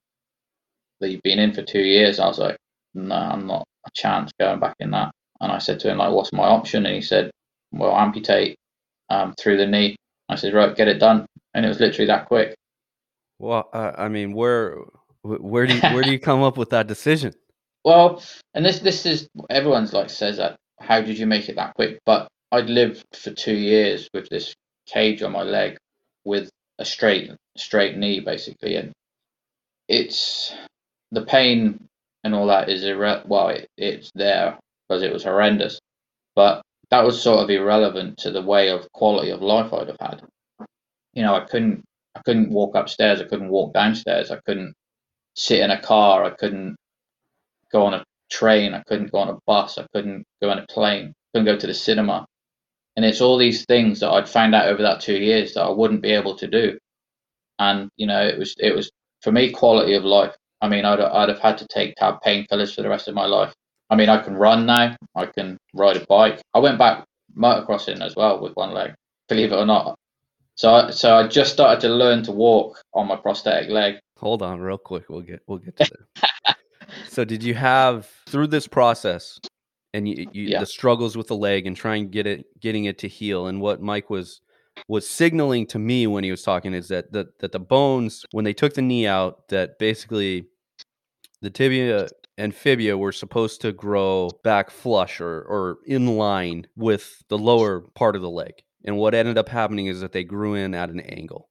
[1.02, 2.58] that you've been in for two years." I was like,
[2.96, 5.12] "No, I'm not a chance going back in that."
[5.42, 7.32] And I said to him, "Like, what's my option?" And he said,
[7.74, 8.58] "Well, amputate
[9.10, 9.98] um, through the knee."
[10.30, 12.56] I said, right, get it done, and it was literally that quick.
[13.41, 14.77] Well, uh, I mean, where
[15.23, 17.34] where do you, where do you come up with that decision?
[17.84, 18.21] Well,
[18.54, 20.58] and this this is everyone's like says that.
[20.80, 21.99] How did you make it that quick?
[22.06, 24.54] But I'd lived for two years with this
[24.86, 25.77] cage on my leg,
[26.23, 28.91] with a straight straight knee basically, and
[29.88, 30.54] it's
[31.12, 31.88] the pain
[32.23, 35.80] and all that is irre- well, it, it's there because it was horrendous,
[36.36, 39.97] but that was sort of irrelevant to the way of quality of life I'd have
[39.99, 40.21] had.
[41.13, 41.84] You know, I couldn't
[42.15, 44.74] I couldn't walk upstairs, I couldn't walk downstairs, I couldn't
[45.36, 46.76] sit in a car, I couldn't
[47.71, 50.65] go on a train, I couldn't go on a bus, I couldn't go on a
[50.67, 52.26] plane, couldn't go to the cinema.
[52.95, 55.69] And it's all these things that I'd found out over that two years that I
[55.69, 56.78] wouldn't be able to do.
[57.60, 60.36] And you know, it was it was for me quality of life.
[60.62, 63.26] I mean, I'd I'd have had to take tab painkillers for the rest of my
[63.26, 63.54] life.
[63.89, 64.95] I mean, I can run now.
[65.15, 66.41] I can ride a bike.
[66.54, 67.06] I went back
[67.38, 68.93] motocrossing as well with one leg,
[69.30, 69.97] believe it or not.
[70.62, 73.95] So, I, so I just started to learn to walk on my prosthetic leg.
[74.17, 75.10] Hold on, real quick.
[75.10, 75.91] We'll get we'll get to
[76.45, 76.58] that.
[77.10, 79.39] so, did you have through this process
[79.95, 80.60] and you, you, yeah.
[80.60, 83.60] the struggles with the leg and trying to get it getting it to heal and
[83.60, 84.41] what Mike was
[84.88, 88.45] was signaling to me when he was talking is that the, that the bones when
[88.45, 90.45] they took the knee out that basically
[91.41, 97.24] the tibia and fibia were supposed to grow back flush or, or in line with
[97.30, 100.56] the lower part of the leg and what ended up happening is that they grew
[100.56, 101.50] in at an angle.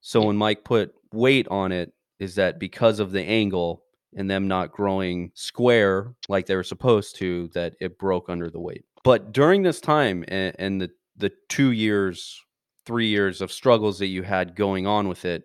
[0.00, 3.84] So when mike put weight on it is that because of the angle
[4.16, 8.60] and them not growing square like they were supposed to that it broke under the
[8.60, 8.84] weight.
[9.04, 12.40] But during this time and, and the the two years
[12.84, 15.44] three years of struggles that you had going on with it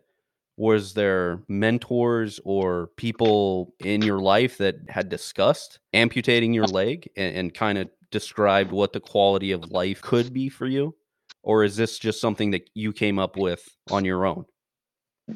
[0.57, 7.35] was there mentors or people in your life that had discussed amputating your leg and,
[7.35, 10.95] and kind of described what the quality of life could be for you
[11.43, 14.45] or is this just something that you came up with on your own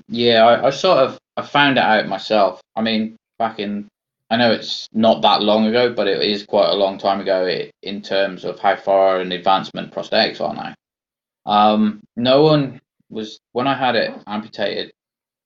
[0.08, 3.88] yeah I, I sort of i found it out myself i mean back in
[4.32, 7.68] I know it's not that long ago, but it is quite a long time ago
[7.84, 10.74] in terms of how far an advancement prosthetics are now.
[11.46, 12.80] Um, no one
[13.10, 14.94] was when I had it amputated.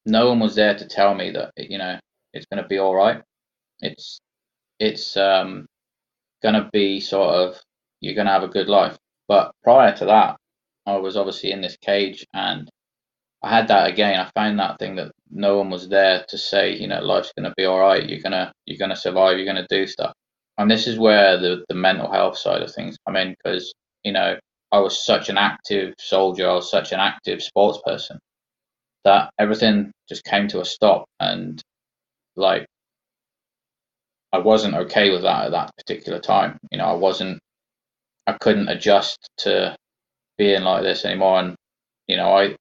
[0.05, 1.97] No one was there to tell me that you know
[2.33, 3.23] it's going to be all right.
[3.81, 4.19] It's
[4.79, 5.65] it's um,
[6.41, 7.61] going to be sort of
[8.01, 8.97] you're going to have a good life.
[9.27, 10.37] But prior to that,
[10.85, 12.69] I was obviously in this cage and
[13.43, 14.19] I had that again.
[14.19, 17.53] I found that thing that no one was there to say, you know, life's gonna
[17.55, 18.07] be all right.
[18.07, 19.37] You're gonna you're gonna survive.
[19.37, 20.13] You're gonna do stuff.
[20.57, 24.11] And this is where the the mental health side of things come in because you
[24.13, 24.37] know
[24.71, 26.49] I was such an active soldier.
[26.49, 28.19] I was such an active sports person
[29.03, 31.61] that everything just came to a stop and
[32.35, 32.65] like
[34.33, 36.57] I wasn't okay with that at that particular time.
[36.71, 37.39] You know, I wasn't
[38.27, 39.75] I couldn't adjust to
[40.37, 41.55] being like this anymore and
[42.07, 42.55] you know, I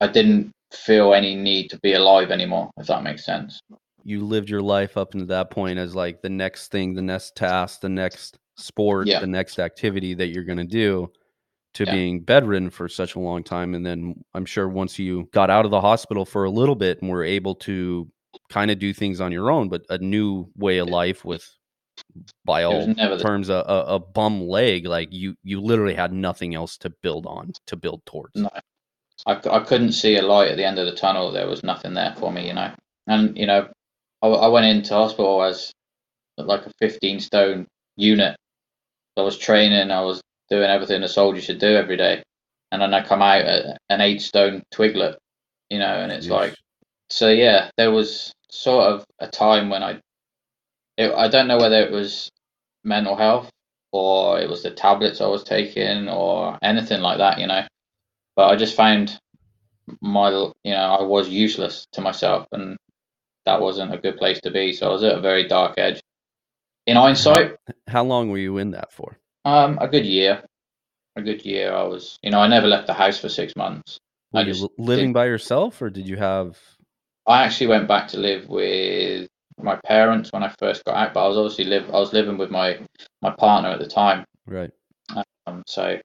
[0.00, 3.60] I didn't feel any need to be alive anymore, if that makes sense.
[4.04, 7.36] You lived your life up until that point as like the next thing, the next
[7.36, 9.20] task, the next sport, yeah.
[9.20, 11.10] the next activity that you're going to do
[11.74, 11.92] to yeah.
[11.92, 13.74] being bedridden for such a long time.
[13.74, 17.00] And then I'm sure once you got out of the hospital for a little bit
[17.00, 18.10] and were able to
[18.52, 21.48] kind of do things on your own, but a new way of life with
[22.44, 26.78] by all terms a, a, a, bum leg like you you literally had nothing else
[26.78, 28.48] to build on to build towards no.
[29.26, 31.30] I, I couldn't see a light at the end of the tunnel.
[31.30, 32.72] There was nothing there for me, you know.
[33.06, 33.68] And you know,
[34.20, 35.72] I, I went into hospital as
[36.38, 38.36] like a 15 stone unit.
[39.16, 39.90] I was training.
[39.90, 42.22] I was doing everything a soldier should do every day,
[42.72, 43.44] and then I come out
[43.90, 45.16] an eight stone twiglet,
[45.70, 46.00] you know.
[46.00, 46.32] And it's yes.
[46.32, 46.54] like,
[47.10, 50.00] so yeah, there was sort of a time when I,
[50.96, 52.30] it, I don't know whether it was
[52.84, 53.50] mental health
[53.92, 57.66] or it was the tablets I was taking or anything like that, you know
[58.36, 59.18] but I just found
[60.00, 62.76] my you know I was useless to myself, and
[63.46, 64.72] that wasn't a good place to be.
[64.72, 66.00] So I was at a very dark edge.
[66.86, 69.18] In hindsight, how long were you in that for?
[69.44, 70.42] Um, a good year.
[71.16, 71.74] A good year.
[71.74, 73.98] I was, you know, I never left the house for six months.
[74.32, 76.58] Were I you living by yourself, or did you have?
[77.26, 79.28] I actually went back to live with
[79.60, 81.88] my parents when I first got out, but I was obviously live.
[81.88, 82.78] I was living with my
[83.20, 84.24] my partner at the time.
[84.46, 84.70] Right.
[85.46, 85.62] Um.
[85.66, 85.98] So,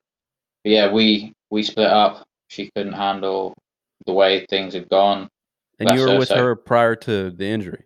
[0.63, 2.25] yeah, we we split up.
[2.49, 3.53] She couldn't handle
[4.05, 5.27] the way things had gone.
[5.79, 6.37] And you were her, with so.
[6.37, 7.83] her prior to the injury.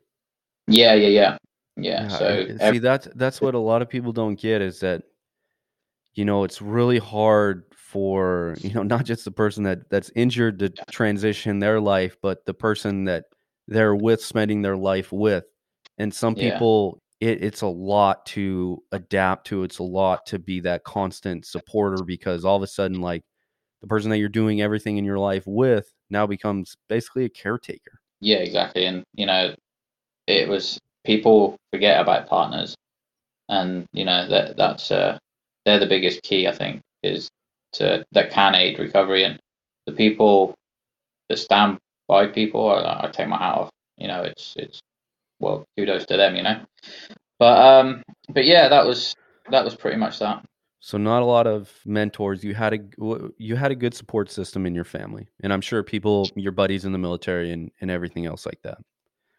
[0.68, 1.38] Yeah, yeah, yeah,
[1.78, 2.04] yeah.
[2.04, 5.04] yeah so see, every- that's that's what a lot of people don't get is that,
[6.14, 10.60] you know, it's really hard for you know not just the person that that's injured
[10.60, 13.26] to transition their life, but the person that
[13.68, 15.44] they're with spending their life with.
[15.98, 19.64] And some people, it, it's a lot to adapt to.
[19.64, 23.24] It's a lot to be that constant supporter because all of a sudden, like
[23.82, 28.00] the person that you're doing everything in your life with now becomes basically a caretaker.
[28.22, 28.86] Yeah, exactly.
[28.86, 29.54] And you know,
[30.28, 32.74] it was people forget about partners,
[33.50, 35.18] and you know that that's uh,
[35.66, 36.48] they're the biggest key.
[36.48, 37.30] I think is
[37.74, 39.40] to that can aid recovery and
[39.86, 40.54] the people
[41.30, 42.70] that stand by people.
[42.70, 43.70] I, I take my hat off.
[43.98, 44.80] You know, it's it's
[45.40, 46.36] well, kudos to them.
[46.36, 46.62] You know,
[47.40, 49.16] but um, but yeah, that was
[49.50, 50.44] that was pretty much that.
[50.84, 52.44] So not a lot of mentors.
[52.44, 55.84] You had a you had a good support system in your family, and I'm sure
[55.84, 58.80] people, your buddies in the military, and and everything else like that.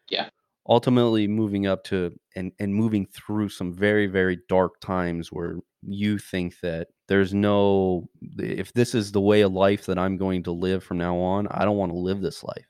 [0.09, 0.29] Yeah.
[0.69, 6.17] Ultimately, moving up to and and moving through some very very dark times where you
[6.17, 10.51] think that there's no if this is the way of life that I'm going to
[10.51, 12.65] live from now on, I don't want to live this life.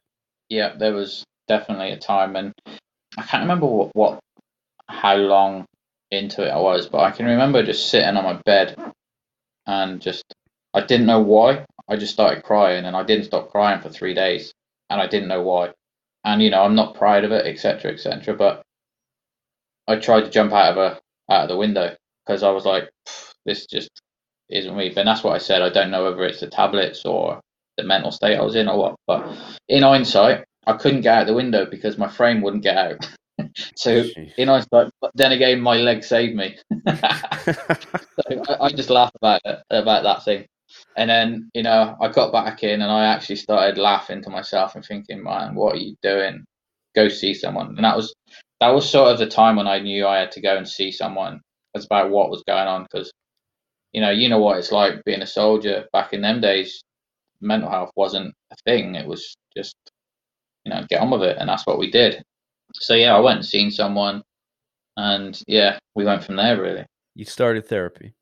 [0.49, 2.53] Yeah, there was definitely a time, and
[3.17, 4.19] I can't remember what, what
[4.87, 5.65] how long
[6.11, 8.75] into it I was, but I can remember just sitting on my bed
[9.65, 10.23] and just
[10.73, 11.65] I didn't know why.
[11.89, 14.53] I just started crying and I didn't stop crying for three days
[14.89, 15.71] and I didn't know why.
[16.23, 18.35] And you know, I'm not proud of it, etc., etc.
[18.35, 18.63] But
[19.87, 20.99] I tried to jump out of a
[21.31, 22.89] out of the window because I was like,
[23.45, 23.89] this just
[24.49, 24.91] isn't me.
[24.93, 25.61] But that's what I said.
[25.61, 27.41] I don't know whether it's the tablets or
[27.77, 28.95] the mental state I was in or what.
[29.07, 29.27] But
[29.67, 33.09] in hindsight, I couldn't get out the window because my frame wouldn't get out.
[33.75, 34.03] so
[34.37, 36.57] in hindsight, but then again, my leg saved me.
[36.87, 40.45] so I, I, just laugh about it, about that thing.
[40.95, 44.75] And then you know, I got back in and I actually started laughing to myself
[44.75, 46.45] and thinking, man, what are you doing?
[46.95, 47.75] Go see someone.
[47.75, 48.13] And that was
[48.59, 50.91] that was sort of the time when I knew I had to go and see
[50.91, 51.41] someone.
[51.73, 53.11] It's about what was going on because
[53.91, 56.83] you know, you know what it's like being a soldier back in them days.
[57.41, 58.95] Mental health wasn't a thing.
[58.95, 59.75] It was just,
[60.65, 62.23] you know, get on with it, and that's what we did
[62.75, 64.23] so yeah, I went and seen someone,
[64.97, 66.61] and yeah, we went from there.
[66.61, 68.13] Really, you started therapy,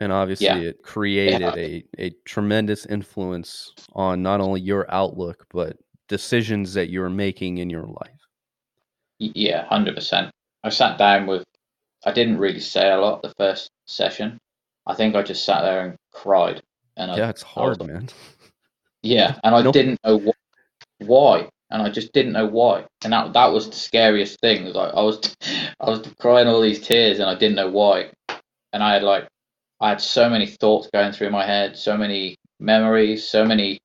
[0.00, 0.56] and obviously yeah.
[0.56, 1.54] it created yeah.
[1.56, 5.76] a a tremendous influence on not only your outlook but
[6.08, 8.20] decisions that you're making in your life.
[9.18, 10.30] Yeah, hundred percent.
[10.62, 11.44] I sat down with.
[12.06, 14.38] I didn't really say a lot the first session.
[14.86, 16.62] I think I just sat there and cried.
[16.96, 18.08] And yeah, I, it's hard, man.
[19.02, 19.72] Yeah, and I no.
[19.72, 22.86] didn't know wh- why and I just didn't know why.
[23.04, 24.66] And that that was the scariest thing.
[24.72, 25.20] Like I was
[25.80, 28.10] I was crying all these tears and I didn't know why.
[28.72, 29.28] And I had like
[29.80, 33.78] I had so many thoughts going through my head, so many memories, so many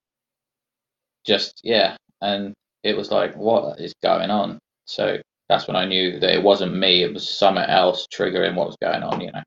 [1.25, 1.97] just yeah.
[2.21, 2.53] And
[2.83, 4.59] it was like, what is going on?
[4.85, 5.17] So
[5.51, 8.77] that's when I knew that it wasn't me, it was something else triggering what was
[8.81, 9.43] going on, you know.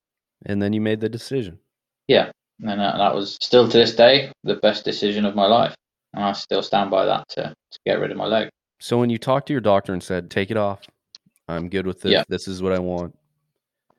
[0.47, 1.59] And then you made the decision.
[2.07, 2.31] Yeah.
[2.61, 5.75] And that, that was still to this day the best decision of my life
[6.14, 8.49] and I still stand by that to, to get rid of my leg.
[8.81, 10.81] So when you talked to your doctor and said, "Take it off,
[11.49, 12.12] I'm good with this.
[12.12, 12.25] Yeah.
[12.29, 13.17] This is what I want."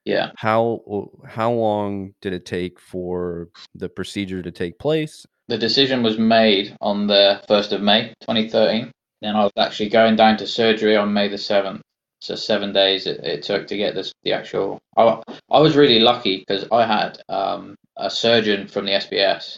[0.05, 0.31] Yeah.
[0.37, 5.25] How how long did it take for the procedure to take place?
[5.47, 8.91] The decision was made on the first of May, 2013.
[9.21, 11.81] and I was actually going down to surgery on May the seventh.
[12.21, 14.79] So seven days it, it took to get this the actual.
[14.97, 19.57] I, I was really lucky because I had um, a surgeon from the SBS,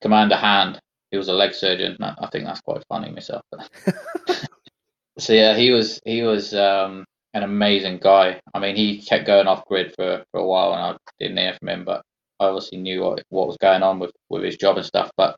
[0.00, 1.96] Commander Hand, he was a leg surgeon.
[2.00, 3.42] I think that's quite funny myself.
[5.18, 8.40] so yeah, he was he was um, an amazing guy.
[8.54, 11.54] I mean, he kept going off grid for, for a while, and I didn't hear
[11.54, 12.02] from him, but
[12.38, 15.10] I obviously knew what what was going on with, with his job and stuff.
[15.16, 15.36] But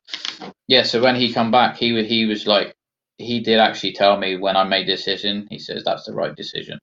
[0.69, 2.75] yeah, so when he come back, he he was like
[3.23, 5.47] he did actually tell me when I made the decision.
[5.51, 6.79] He says that's the right decision,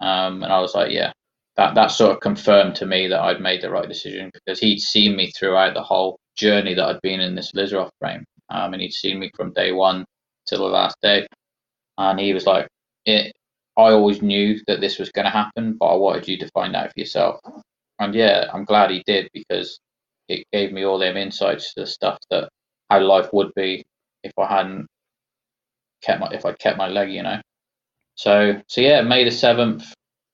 [0.00, 1.12] um, and I was like, yeah,
[1.56, 4.80] that that sort of confirmed to me that I'd made the right decision because he'd
[4.80, 8.24] seen me throughout the whole journey that I'd been in this Ilizarov frame.
[8.50, 10.04] Um, and he'd seen me from day one
[10.46, 11.26] till the last day.
[11.98, 12.68] And he was like,
[13.06, 13.32] it,
[13.76, 16.76] I always knew that this was going to happen, but I wanted you to find
[16.76, 17.40] out for yourself.
[17.98, 19.78] And yeah, I'm glad he did because
[20.28, 22.50] it gave me all them insights to the stuff that
[22.90, 23.84] how life would be
[24.22, 24.86] if I hadn't
[26.02, 27.40] kept my if I kept my leg, you know.
[28.14, 29.84] So so yeah, May the seventh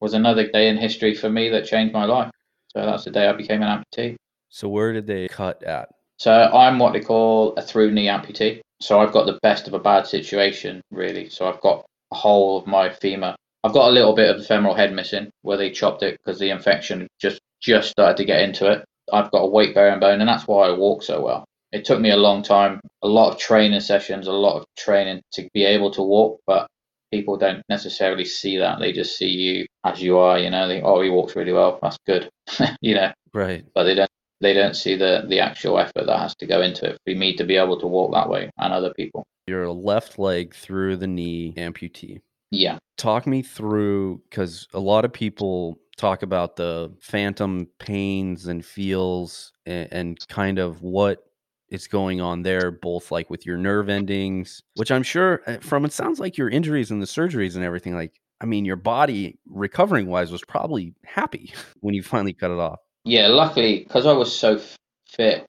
[0.01, 2.31] was another day in history for me that changed my life.
[2.69, 4.17] So that's the day I became an amputee.
[4.49, 5.89] So where did they cut at?
[6.19, 8.61] So I'm what they call a through knee amputee.
[8.81, 11.29] So I've got the best of a bad situation, really.
[11.29, 13.35] So I've got a whole of my femur.
[13.65, 16.39] I've got a little bit of the femoral head missing where they chopped it because
[16.39, 18.85] the infection just just started to get into it.
[19.13, 21.45] I've got a weight bearing bone, and that's why I walk so well.
[21.73, 25.23] It took me a long time, a lot of training sessions, a lot of training
[25.33, 26.67] to be able to walk, but
[27.11, 28.79] people don't necessarily see that.
[28.79, 31.79] They just see you as you are, you know, they, oh, he walks really well.
[31.83, 32.29] That's good,
[32.81, 33.13] you know.
[33.33, 33.65] Right.
[33.75, 36.91] But they don't they don't see the the actual effort that has to go into
[36.91, 39.25] it for me to be able to walk that way and other people.
[39.47, 42.21] You're left leg through the knee amputee.
[42.51, 42.79] Yeah.
[42.99, 49.53] Talk me through because a lot of people talk about the phantom pains and feels
[49.67, 51.25] and, and kind of what
[51.73, 55.85] is going on there, both like with your nerve endings, which I'm sure uh, from
[55.87, 57.95] it sounds like your injuries and the surgeries and everything.
[57.95, 62.59] Like, I mean, your body recovering wise was probably happy when you finally cut it
[62.59, 62.79] off.
[63.05, 64.61] Yeah, luckily, because I was so
[65.09, 65.47] fit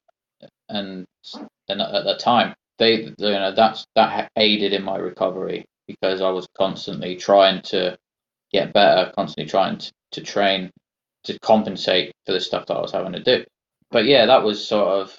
[0.70, 1.06] and
[1.70, 6.30] and at the time, they you know that's that aided in my recovery because I
[6.30, 7.98] was constantly trying to
[8.52, 10.72] get better, constantly trying to, to train
[11.26, 13.44] to compensate for the stuff that I was having to do.
[13.92, 15.18] But yeah, that was sort of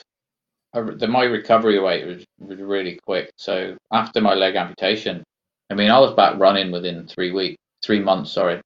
[0.74, 3.30] the my recovery rate was, was really quick.
[3.36, 5.22] So after my leg amputation,
[5.70, 8.60] I mean, I was back running within three weeks, three months, sorry,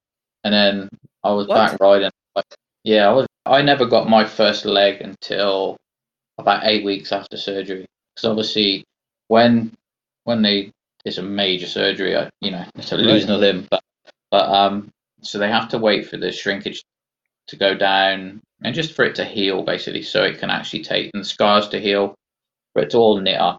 [0.44, 0.88] and then
[1.22, 1.54] I was What?
[1.54, 2.10] back riding.
[2.84, 3.26] Yeah, I was.
[3.44, 5.76] I never got my first leg until
[6.38, 7.86] about eight weeks after surgery.
[8.14, 8.84] Because obviously,
[9.28, 9.72] when
[10.24, 10.70] when they
[11.04, 13.82] it's a major surgery, I, you know, it's a losing a limb, but
[14.30, 14.90] but um,
[15.22, 16.82] so they have to wait for the shrinkage
[17.48, 21.10] to go down and just for it to heal basically so it can actually take
[21.12, 22.14] the scars to heal
[22.72, 23.58] for it to all knit up.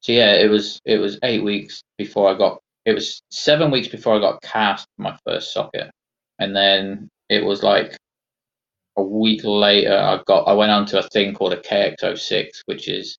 [0.00, 3.88] So yeah it was it was eight weeks before i got it was seven weeks
[3.88, 5.90] before i got cast my first socket.
[6.38, 7.96] And then it was like
[8.96, 12.88] a week later i got i went on to a thing called a kx06 which
[12.88, 13.16] is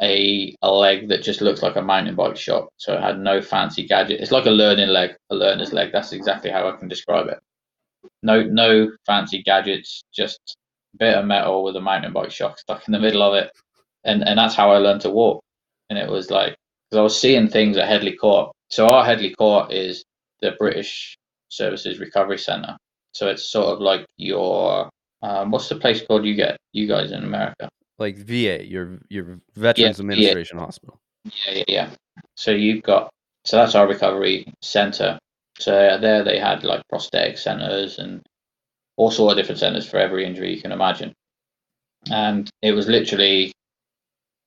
[0.00, 2.68] a, a leg that just looks like a mountain bike shock.
[2.76, 4.20] So it had no fancy gadget.
[4.20, 5.90] It's like a learning leg a learner's leg.
[5.92, 7.40] That's exactly how i can describe it
[8.22, 10.56] no no fancy gadgets, just
[10.94, 13.50] a bit of metal with a mountain bike shock stuck in the middle of it,
[14.04, 15.42] and and that's how I learned to walk.
[15.90, 16.54] And it was like
[16.90, 18.52] because I was seeing things at Headley Court.
[18.70, 20.04] So our Headley Court is
[20.40, 21.16] the British
[21.48, 22.76] Services Recovery Centre.
[23.12, 24.88] So it's sort of like your
[25.22, 27.68] um, what's the place called you get you guys in America?
[27.98, 31.00] Like VA, your your Veterans Yeah, Administration Hospital.
[31.24, 31.90] Yeah, yeah, yeah.
[32.36, 33.10] So you've got
[33.44, 35.18] so that's our recovery center.
[35.60, 38.22] So there they had like prosthetic centers and
[38.96, 41.12] all sort of different centers for every injury you can imagine.
[42.10, 43.52] And it was literally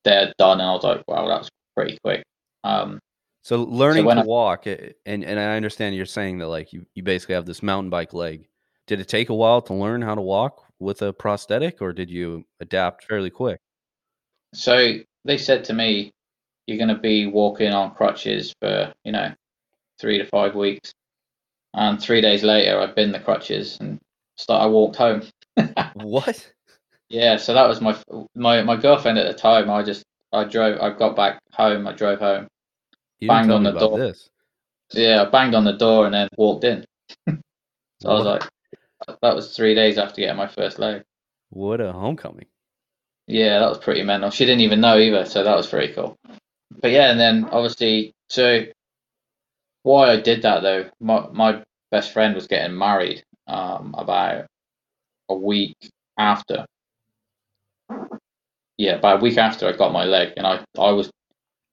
[0.04, 2.24] they're done, and I was like, wow, that's pretty quick.
[2.64, 3.00] Um,
[3.44, 6.74] So learning when to I- walk, eh, and and I understand you're saying that like
[6.74, 8.48] you, you basically have this mountain bike leg.
[8.88, 12.10] Did it take a while to learn how to walk with a prosthetic, or did
[12.10, 13.60] you adapt fairly quick?
[14.54, 16.12] so they said to me,
[16.68, 19.32] you're going to be walking on crutches for you know
[20.00, 20.92] three to five weeks.
[21.74, 24.00] And three days later, I binned the crutches and
[24.38, 24.64] start.
[24.64, 25.24] I walked home.
[25.96, 26.52] What?
[27.10, 27.98] Yeah, so that was my
[28.36, 29.70] my my girlfriend at the time.
[29.70, 30.80] I just I drove.
[30.80, 31.88] I got back home.
[31.88, 32.48] I drove home.
[33.20, 34.00] You Banged on the door.
[34.00, 34.30] this.
[34.94, 36.86] Yeah, I banged on the door and then walked in.
[38.02, 38.44] So I was like,
[39.22, 41.04] that was three days after getting my first leg.
[41.52, 42.48] What a homecoming!
[43.28, 44.32] Yeah, that was pretty mental.
[44.32, 46.16] She didn't even know either, so that was pretty cool.
[46.82, 48.64] But yeah, and then obviously, so
[49.84, 54.46] why I did that though, my my best friend was getting married um, about
[55.30, 55.76] a week
[56.18, 56.66] after.
[58.78, 61.10] Yeah, about a week after I got my leg, and I I was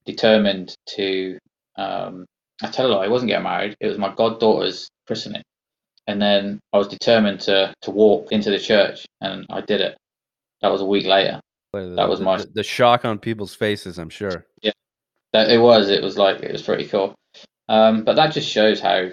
[0.05, 1.37] determined to.
[1.77, 2.25] Um,
[2.61, 3.75] I tell a lie, I wasn't getting married.
[3.79, 5.41] It was my goddaughter's christening,
[6.07, 9.97] and then I was determined to to walk into the church, and I did it.
[10.61, 11.39] That was a week later.
[11.73, 13.97] That That was my- the, the shock on people's faces.
[13.97, 14.45] I'm sure.
[14.61, 14.71] Yeah,
[15.33, 15.89] that it was.
[15.89, 17.15] It was like it was pretty cool.
[17.69, 19.09] Um, but that just shows how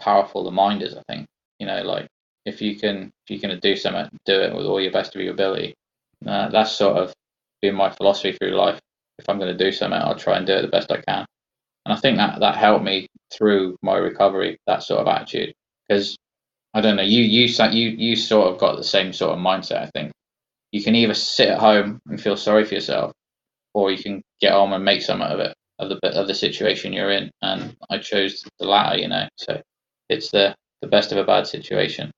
[0.00, 0.94] powerful the mind is.
[0.96, 1.26] I think
[1.58, 2.08] you know, like
[2.44, 5.22] if you can if you can do something, do it with all your best of
[5.22, 5.74] your ability.
[6.26, 7.14] Uh, that's sort of
[7.62, 8.80] been my philosophy through life.
[9.18, 11.24] If I'm going to do something, I'll try and do it the best I can.
[11.86, 14.58] And I think that that helped me through my recovery.
[14.66, 15.54] That sort of attitude,
[15.88, 16.16] because
[16.74, 19.82] I don't know, you you you you sort of got the same sort of mindset.
[19.82, 20.12] I think
[20.72, 23.12] you can either sit at home and feel sorry for yourself,
[23.74, 26.92] or you can get on and make something of it of the of the situation
[26.92, 27.30] you're in.
[27.42, 29.28] And I chose the latter, you know.
[29.36, 29.60] So
[30.08, 32.10] it's the the best of a bad situation.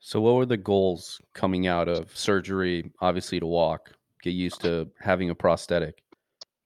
[0.00, 2.90] So, what were the goals coming out of surgery?
[3.00, 3.92] Obviously, to walk,
[4.22, 6.02] get used to having a prosthetic.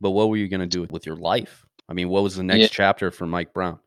[0.00, 1.64] But what were you going to do with your life?
[1.88, 2.68] I mean, what was the next Yeah.
[2.68, 3.78] chapter for Mike Brown?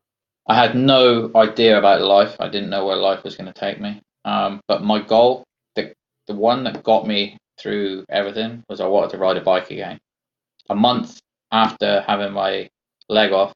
[0.46, 2.36] I had no idea about life.
[2.40, 4.00] I didn't know where life was going to take me.
[4.24, 5.44] Um, but my goal,
[5.74, 5.92] the
[6.26, 9.98] the one that got me through everything, was I wanted to ride a bike again.
[10.68, 11.18] A month
[11.52, 12.68] after having my
[13.08, 13.52] leg off,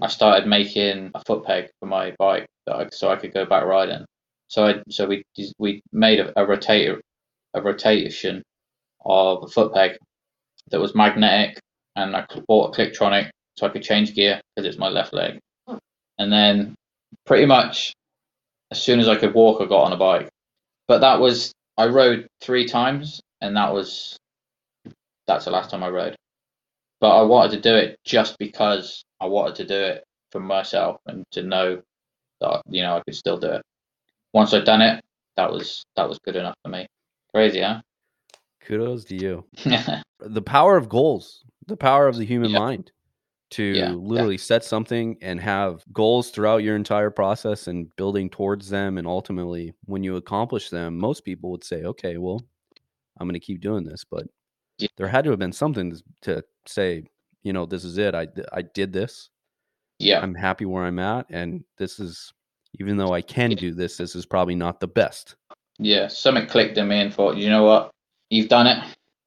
[0.00, 3.64] I started making a foot peg for my bike I, so I could go back
[3.64, 4.04] riding.
[4.48, 5.24] So I so we
[5.58, 7.00] we made a, a rotator
[7.54, 8.42] a rotation
[9.04, 9.96] of a foot peg
[10.70, 11.58] that was magnetic,
[11.96, 15.38] and I bought a Kliktronic so I could change gear because it's my left leg.
[16.18, 16.74] And then
[17.26, 17.92] pretty much
[18.70, 20.28] as soon as I could walk, I got on a bike.
[20.88, 24.16] But that was I rode three times, and that was
[25.26, 26.16] that's the last time I rode.
[27.04, 31.02] But I wanted to do it just because I wanted to do it for myself
[31.04, 31.82] and to know
[32.40, 33.62] that you know I could still do it.
[34.32, 35.04] Once I'd done it,
[35.36, 36.86] that was that was good enough for me.
[37.34, 37.82] Crazy, huh?
[38.62, 39.44] Kudos to you.
[40.20, 42.58] the power of goals, the power of the human yeah.
[42.58, 42.90] mind
[43.50, 44.40] to yeah, literally yeah.
[44.40, 49.74] set something and have goals throughout your entire process and building towards them and ultimately
[49.84, 52.40] when you accomplish them most people would say okay well
[53.20, 54.26] i'm going to keep doing this but.
[54.96, 57.04] There had to have been something to say
[57.42, 59.30] you know this is it i i did this.
[59.98, 60.20] Yeah.
[60.20, 62.32] I'm happy where i'm at and this is
[62.80, 65.36] even though i can do this this is probably not the best.
[65.78, 67.90] Yeah something clicked in me and thought you know what?
[68.30, 68.78] You've done it.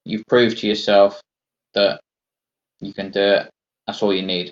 [0.04, 1.22] You've proved to yourself
[1.74, 2.02] that
[2.80, 3.50] you can do it.
[3.86, 4.52] That's all you need.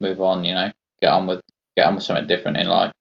[0.00, 1.40] Move on, you know, get on with
[1.76, 2.92] get on with something different in life.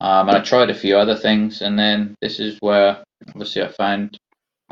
[0.00, 3.68] Um, and I tried a few other things, and then this is where obviously I
[3.68, 4.18] found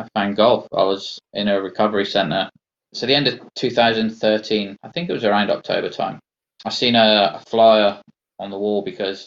[0.03, 0.67] I found golf.
[0.73, 2.51] I was in a recovery center.
[2.95, 6.21] So the end of 2013, I think it was around October time.
[6.65, 8.01] I seen a, a flyer
[8.39, 9.27] on the wall because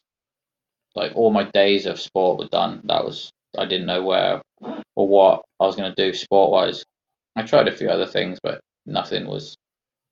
[0.95, 2.81] like all my days of sport were done.
[2.85, 4.41] That was I didn't know where
[4.95, 6.83] or what I was going to do sport wise.
[7.35, 9.55] I tried a few other things, but nothing was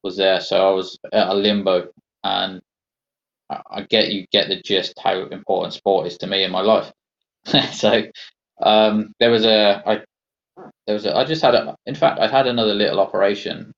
[0.03, 0.41] was there.
[0.41, 1.87] So I was at a limbo,
[2.23, 2.61] and
[3.49, 6.61] I, I get you get the gist how important sport is to me in my
[6.61, 6.91] life.
[7.71, 8.03] so
[8.61, 10.01] um, there was a I
[10.87, 13.71] there was a, I just had a in fact I'd had another little operation,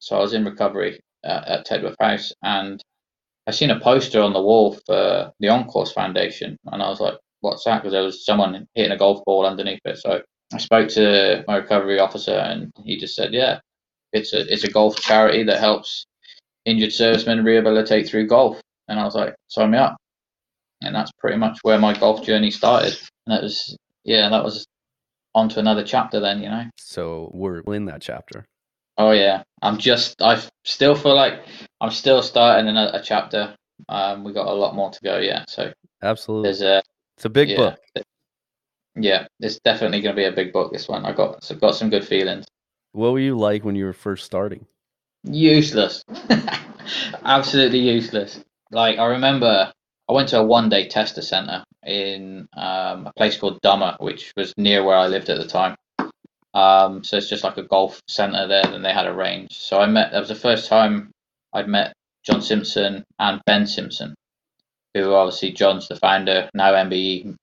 [0.00, 2.82] so I was in recovery uh, at Tedworth House, and
[3.46, 7.00] I seen a poster on the wall for the On Course Foundation, and I was
[7.00, 9.98] like, "What's that?" Because there was someone hitting a golf ball underneath it.
[9.98, 10.22] So
[10.52, 13.60] I spoke to my recovery officer, and he just said, "Yeah,
[14.12, 16.06] it's a it's a golf charity that helps
[16.64, 18.60] injured servicemen rehabilitate through golf.
[18.88, 19.96] And I was like, sign me up.
[20.82, 22.96] And that's pretty much where my golf journey started.
[23.26, 24.66] And that was yeah, that was
[25.34, 26.64] on to another chapter then, you know.
[26.76, 28.44] So we're in that chapter.
[28.96, 31.44] Oh yeah, I'm just I still feel like
[31.80, 33.56] I'm still starting another chapter.
[33.88, 35.72] Um, we got a lot more to go Yeah, So
[36.02, 36.82] absolutely, there's a
[37.16, 38.04] it's a big yeah, book.
[38.96, 40.72] Yeah, it's definitely going to be a big book.
[40.72, 42.46] This one I got so got some good feelings.
[42.92, 44.66] What were you like when you were first starting?
[45.24, 46.04] Useless.
[47.24, 48.44] Absolutely useless.
[48.70, 49.72] Like I remember
[50.08, 54.32] I went to a one day tester center in um, a place called Dummer, which
[54.36, 55.76] was near where I lived at the time.
[56.52, 59.52] Um, so it's just like a golf center there, and they had a range.
[59.52, 60.12] So I met.
[60.12, 61.10] That was the first time
[61.52, 61.94] I'd met
[62.24, 64.14] John Simpson and Ben Simpson,
[64.94, 67.34] who obviously John's the founder now MBE.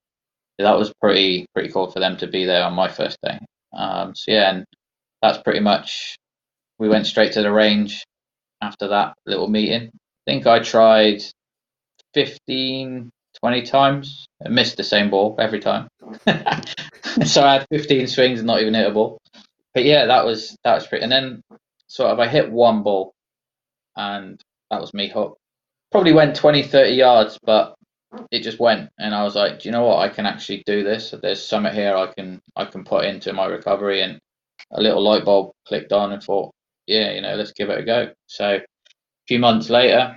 [0.59, 3.39] That was pretty pretty cool for them to be there on my first day.
[3.74, 4.66] Um, so yeah, and
[5.22, 6.16] that's pretty much.
[6.78, 8.03] We went straight to the range
[8.62, 9.89] after that little meeting.
[9.93, 11.22] I think I tried
[12.14, 13.09] 15,
[13.39, 14.26] 20 times.
[14.45, 15.88] I missed the same ball every time.
[17.26, 19.20] so I had 15 swings and not even hit a ball.
[19.74, 21.03] But yeah, that was that was pretty.
[21.03, 21.41] And then
[21.88, 23.14] sort of I hit one ball,
[23.95, 25.38] and that was me hooked.
[25.91, 27.76] Probably went 20, 30 yards, but
[28.32, 28.89] it just went.
[28.99, 29.99] And I was like, do you know what?
[29.99, 31.14] I can actually do this.
[31.22, 34.20] There's something here I can I can put into my recovery, and
[34.72, 36.51] a little light bulb clicked on and thought,
[36.88, 38.09] yeah, you know, let's give it a go.
[38.28, 38.62] So a
[39.28, 40.16] few months later,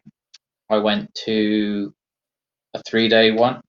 [0.71, 1.93] I went to
[2.75, 3.61] a three day one,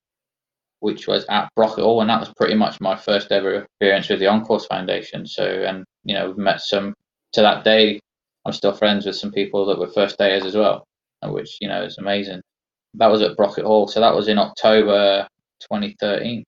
[0.80, 4.20] which was at Brocket Hall, and that was pretty much my first ever experience with
[4.20, 5.26] the On Course Foundation.
[5.26, 6.94] So, and you know, we've met some
[7.34, 8.00] to that day.
[8.46, 10.86] I'm still friends with some people that were first dayers as well,
[11.24, 12.42] which you know is amazing.
[12.96, 15.28] That was at Brocket Hall, so that was in October
[15.62, 16.40] 2013.
[16.40, 16.46] It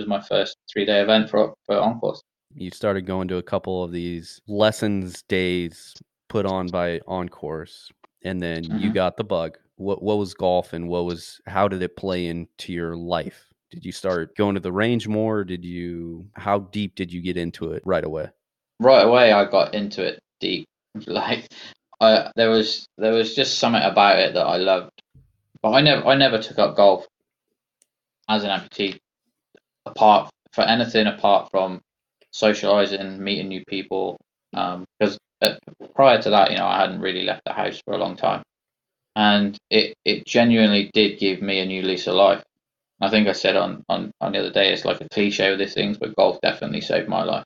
[0.00, 2.22] was my first three day event for for On Course
[2.54, 5.94] you started going to a couple of these lessons days
[6.28, 7.90] put on by on course
[8.22, 8.78] and then mm-hmm.
[8.78, 12.26] you got the bug what what was golf and what was how did it play
[12.26, 16.94] into your life did you start going to the range more did you how deep
[16.94, 18.28] did you get into it right away
[18.80, 20.66] right away i got into it deep
[21.06, 21.48] like
[22.00, 25.02] I, there was there was just something about it that i loved
[25.62, 27.06] but i never i never took up golf
[28.28, 28.98] as an amputee
[29.86, 31.80] apart for anything apart from
[32.30, 34.18] socializing, meeting new people.
[34.54, 35.58] Um, Because um,
[35.94, 38.42] prior to that, you know, I hadn't really left the house for a long time,
[39.16, 42.42] and it it genuinely did give me a new lease of life.
[43.00, 45.60] I think I said on, on, on the other day, it's like a cliche with
[45.60, 47.44] these things, but golf definitely saved my life.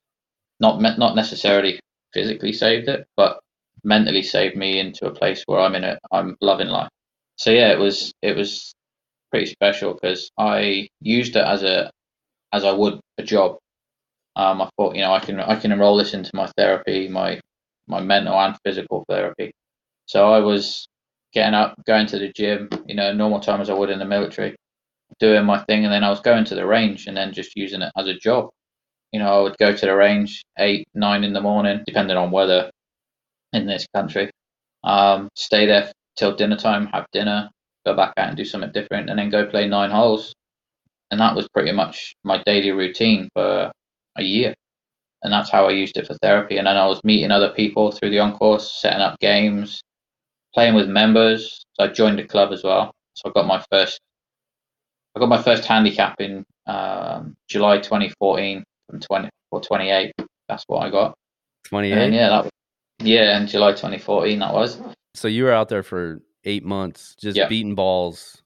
[0.61, 1.81] Not not necessarily
[2.15, 3.41] physically saved it, but
[3.85, 5.99] mentally saved me into a place where I'm in it.
[6.11, 6.89] I'm loving life.
[7.37, 8.73] So yeah, it was it was
[9.31, 11.91] pretty special because I used it as a
[12.53, 13.59] as I would a job.
[14.37, 17.41] Um, I thought, you know, I can I can enroll this into my therapy, my
[17.87, 19.53] my mental and physical therapy.
[20.07, 20.87] So I was
[21.33, 24.05] getting up, going to the gym, you know, normal time as I would in the
[24.05, 24.55] military,
[25.19, 27.83] doing my thing, and then I was going to the range and then just using
[27.83, 28.51] it as a job.
[29.13, 32.31] You know, I would go to the range eight, nine in the morning, depending on
[32.31, 32.71] weather
[33.53, 34.31] in this country.
[34.85, 37.51] Um, stay there till dinner time, have dinner,
[37.87, 40.35] go back out and do something different, and then go play nine holes.
[41.11, 43.71] And that was pretty much my daily routine for
[44.17, 44.55] a year.
[45.23, 46.59] And that's how I used it for therapy.
[46.59, 49.81] And then I was meeting other people through the on course, setting up games,
[50.53, 51.65] playing with members.
[51.75, 52.93] So I joined the club as well.
[53.15, 54.01] So I got my first,
[55.15, 60.13] I got my first handicap in um, July 2014 from 20 or 28.
[60.49, 61.15] That's what I got.
[61.69, 61.99] 28.
[61.99, 62.53] And yeah, that was,
[63.01, 64.81] yeah, in July 2014 that was.
[65.15, 67.49] So you were out there for eight months, just Yeah.
[67.49, 68.43] beating balls.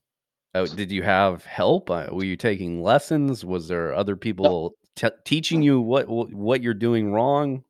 [0.55, 1.91] Uh, did you have help?
[1.91, 3.45] Uh, were you taking lessons?
[3.45, 7.63] Was there other people te- teaching you what what what you're doing wrong?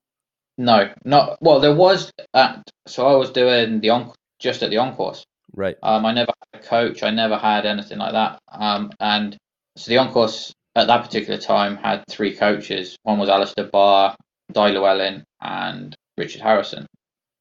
[0.59, 1.61] No, not well.
[1.61, 5.27] There was at so I was doing the on just at the on course.
[5.55, 5.77] Right.
[5.83, 7.03] Um, I never had a coach.
[7.03, 8.39] I never had anything like that.
[8.51, 9.37] Um, and
[9.77, 12.97] so the on course at that particular time had three coaches.
[13.03, 14.17] One was Alistair Barr,
[14.53, 16.87] Di Llewellyn, and Richard Harrison.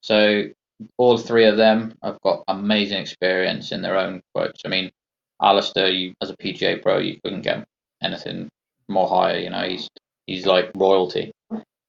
[0.02, 0.46] So
[0.98, 4.62] all three of them have got amazing experience in their own quotes.
[4.66, 4.92] I mean,
[5.42, 7.66] Alistair, you as a PGA pro, you couldn't get
[8.02, 8.50] anything
[8.90, 9.40] more higher.
[9.40, 9.88] You know, he's
[10.26, 11.32] he's like royalty.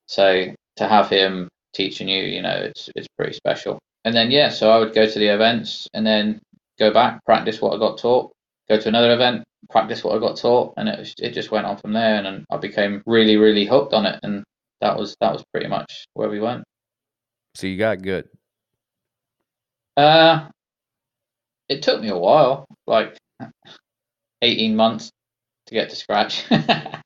[0.07, 3.79] So to have him teaching you, you know, it's it's pretty special.
[4.05, 6.41] And then yeah, so I would go to the events and then
[6.79, 8.33] go back, practice what I got taught,
[8.69, 11.67] go to another event, practice what I got taught, and it was, it just went
[11.67, 12.17] on from there.
[12.17, 14.45] And, then I became really really hooked on it, and
[14.81, 16.65] that was that was pretty much where we went.
[17.55, 18.29] So you got good.
[19.97, 20.49] Uh,
[21.69, 23.17] it took me a while, like
[24.43, 25.11] eighteen months
[25.67, 26.45] to get to scratch.
[26.51, 27.05] That's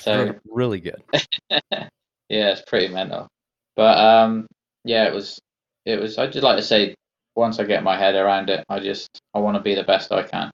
[0.00, 1.02] So- re- really good.
[1.60, 1.88] yeah,
[2.28, 3.28] it's pretty mental.
[3.76, 4.46] But um,
[4.84, 5.38] yeah, it was
[5.86, 6.18] it was.
[6.18, 6.94] I just like to say,
[7.36, 10.10] once I get my head around it, I just I want to be the best
[10.12, 10.50] I can.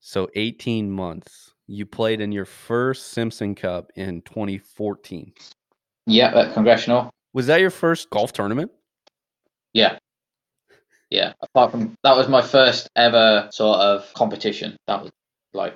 [0.00, 1.52] So 18 months.
[1.68, 5.32] You played in your first Simpson Cup in 2014.
[6.06, 7.10] Yeah, at congressional.
[7.34, 8.70] Was that your first golf tournament?
[9.72, 9.98] Yeah,
[11.10, 11.32] yeah.
[11.40, 14.76] Apart from that was my first ever sort of competition.
[14.86, 15.10] That was
[15.54, 15.74] like,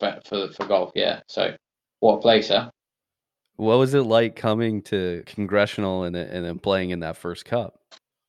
[0.00, 0.92] for for golf.
[0.94, 1.20] Yeah.
[1.28, 1.56] So
[2.00, 2.70] what a place, huh?
[3.56, 7.78] What was it like coming to congressional and and then playing in that first cup?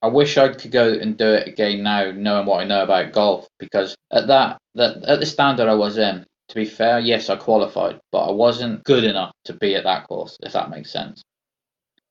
[0.01, 3.13] I wish I could go and do it again now, knowing what I know about
[3.13, 3.47] golf.
[3.59, 7.35] Because at that, that at the standard I was in, to be fair, yes, I
[7.35, 10.37] qualified, but I wasn't good enough to be at that course.
[10.43, 11.23] If that makes sense,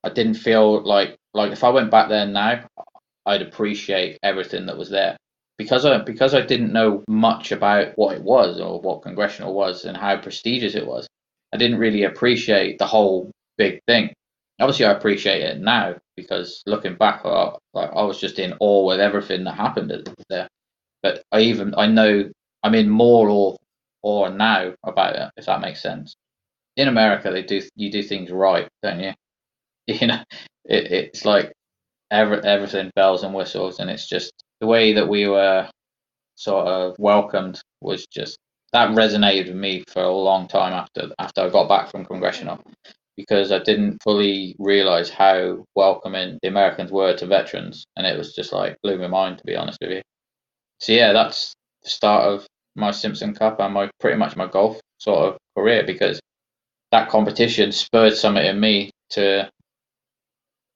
[0.02, 2.66] I didn't feel like like if I went back there now,
[3.24, 5.16] I'd appreciate everything that was there.
[5.58, 9.84] Because I because I didn't know much about what it was or what congressional was
[9.84, 11.08] and how prestigious it was.
[11.52, 14.12] I didn't really appreciate the whole big thing.
[14.60, 18.86] Obviously, I appreciate it now because looking back, I, like, I was just in awe
[18.86, 19.92] with everything that happened
[20.28, 20.48] there.
[21.02, 22.30] But I even I know
[22.62, 23.56] I'm in more awe,
[24.02, 26.14] awe now about it, if that makes sense.
[26.76, 29.12] In America, they do you do things right, don't you?
[29.88, 30.22] You know,
[30.66, 31.52] it, it's like
[32.10, 35.68] every, everything bells and whistles, and it's just the way that we were
[36.36, 38.38] sort of welcomed was just
[38.72, 42.60] that resonated with me for a long time after after I got back from congressional
[43.16, 48.34] because I didn't fully realize how welcoming the Americans were to veterans, and it was
[48.34, 50.02] just like blew my mind to be honest with you.
[50.80, 54.78] So yeah, that's the start of my Simpson Cup and my pretty much my golf
[54.98, 56.20] sort of career because
[56.92, 59.50] that competition spurred something in me to,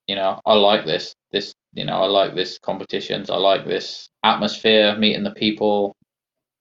[0.07, 1.15] you know, I like this.
[1.33, 3.31] This, you know, I like this competitions.
[3.31, 5.95] I like this atmosphere, meeting the people.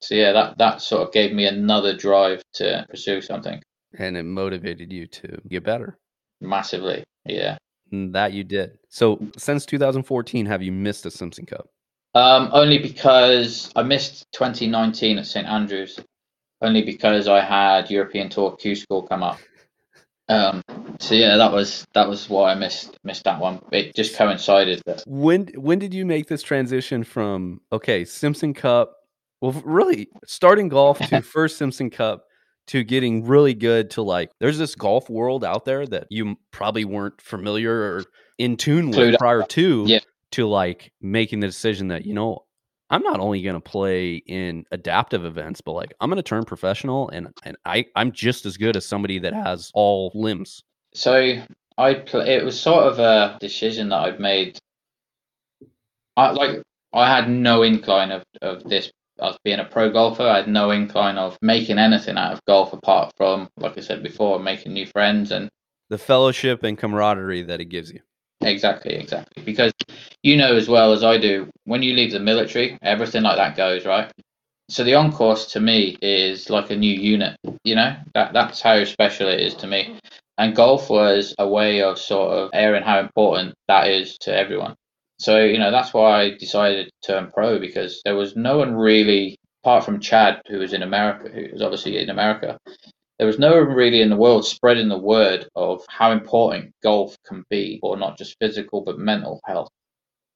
[0.02, 3.62] So yeah, that that sort of gave me another drive to pursue something
[3.98, 5.98] And it motivated you to get better.
[6.42, 7.04] massively.
[7.26, 7.58] Yeah.
[7.92, 8.78] And that you did.
[8.90, 11.68] So since 2014, have you missed a Simpson Cup?
[12.16, 16.00] Um, only because I missed 2019 at St Andrews,
[16.62, 19.40] only because I had European Tour Q School come up.
[20.30, 20.64] Um,
[21.00, 23.60] so yeah, that was that was why I missed missed that one.
[23.72, 28.94] It just coincided that When when did you make this transition from okay Simpson Cup,
[29.42, 32.26] well really starting golf to first Simpson Cup
[32.68, 36.86] to getting really good to like there's this golf world out there that you probably
[36.86, 38.04] weren't familiar or
[38.38, 39.20] in tune Clued with up.
[39.20, 40.00] prior to Yeah.
[40.34, 42.44] to like making the decision that you know
[42.90, 46.44] I'm not only going to play in adaptive events but like I'm going to turn
[46.46, 50.64] professional and and I I'm just as good as somebody that has all limbs.
[50.94, 51.42] so
[51.78, 54.60] I pl- it was sort of a decision that I'd made.
[56.18, 56.62] I like
[56.94, 60.24] I had no incline of of this of being a pro golfer.
[60.24, 64.02] I had no incline of making anything out of golf apart from, like I said
[64.02, 65.50] before, making new friends and
[65.90, 68.00] The fellowship and camaraderie that it gives you.
[68.42, 69.44] Exactly, exactly.
[69.44, 69.74] Because
[70.24, 73.58] you know as well as I do, when you leave the military, everything like that
[73.58, 74.12] goes, right?
[74.70, 77.96] So the on course to me is like a new unit, you know?
[78.14, 79.98] That that's how special it is to me.
[80.38, 84.76] And golf was a way of sort of airing how important that is to everyone.
[85.20, 88.74] So, you know, that's why I decided to turn pro because there was no one
[88.76, 92.58] really, apart from Chad, who was in America, who was obviously in America,
[93.20, 97.18] there was no one really in the world spreading the word of how important golf
[97.28, 99.70] can be for not just physical but mental health.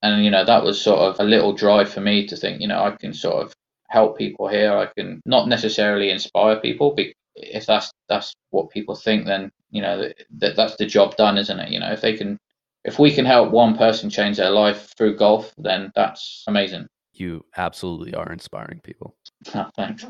[0.03, 2.67] And, you know, that was sort of a little drive for me to think, you
[2.67, 3.55] know, I can sort of
[3.87, 4.75] help people here.
[4.75, 7.05] I can not necessarily inspire people, but
[7.35, 10.09] if that's that's what people think, then you know
[10.39, 11.69] that that's the job done, isn't it?
[11.69, 12.37] You know, if they can
[12.83, 16.87] if we can help one person change their life through golf, then that's amazing.
[17.13, 19.15] You absolutely are inspiring people.
[19.53, 20.05] Oh, thanks.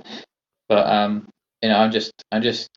[0.70, 1.30] But um,
[1.64, 2.70] you know, I'm just I'm just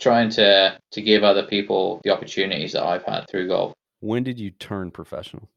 [0.00, 3.74] trying to to give other people the opportunities that I've had through golf.
[4.00, 5.48] When did you turn professional?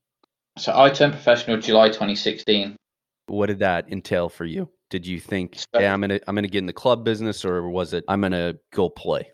[0.57, 2.75] So I turned professional July 2016.
[3.27, 4.69] What did that entail for you?
[4.89, 7.93] Did you think, "Hey, I'm gonna I'm gonna get in the club business," or was
[7.93, 9.31] it, "I'm gonna go play"?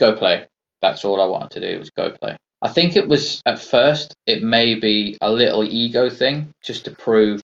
[0.00, 0.46] Go play.
[0.82, 2.36] That's all I wanted to do was go play.
[2.62, 6.90] I think it was at first it may be a little ego thing just to
[6.90, 7.40] prove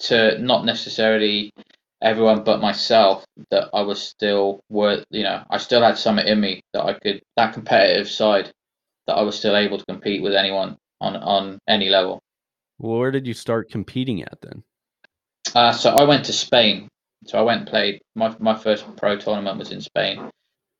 [0.00, 1.50] to not necessarily
[2.02, 6.40] everyone but myself that I was still worth you know I still had something in
[6.40, 8.50] me that I could that competitive side
[9.06, 12.20] that I was still able to compete with anyone on on any level.
[12.78, 14.62] Well, where did you start competing at then?
[15.54, 16.88] Uh, so I went to Spain.
[17.26, 20.30] So I went and played my my first pro tournament was in Spain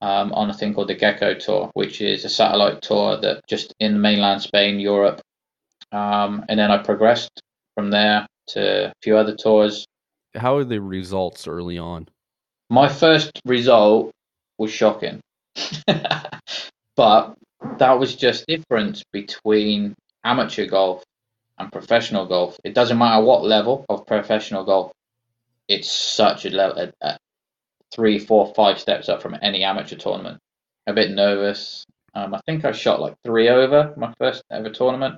[0.01, 3.75] um, on a thing called the Gecko Tour, which is a satellite tour that just
[3.81, 5.21] in mainland Spain, Europe.
[5.93, 7.43] Um, and then I progressed
[7.75, 9.87] from there to a few other tours.
[10.35, 12.09] How are the results early on?
[12.69, 14.13] My first result
[14.59, 15.21] was shocking,
[16.97, 17.35] but
[17.79, 21.03] that was just difference between amateur golf
[21.59, 22.57] and professional golf.
[22.65, 24.93] It doesn't matter what level of professional golf.
[25.69, 27.19] It's such a level, a, a
[27.93, 30.39] three, four, five steps up from any amateur tournament.
[30.87, 31.85] A bit nervous.
[32.15, 35.17] Um, I think I shot like three over my first ever tournament,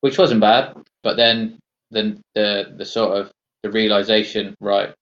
[0.00, 0.74] which wasn't bad.
[1.02, 1.58] But then,
[1.90, 3.30] then the the sort of
[3.62, 4.94] the realization, right?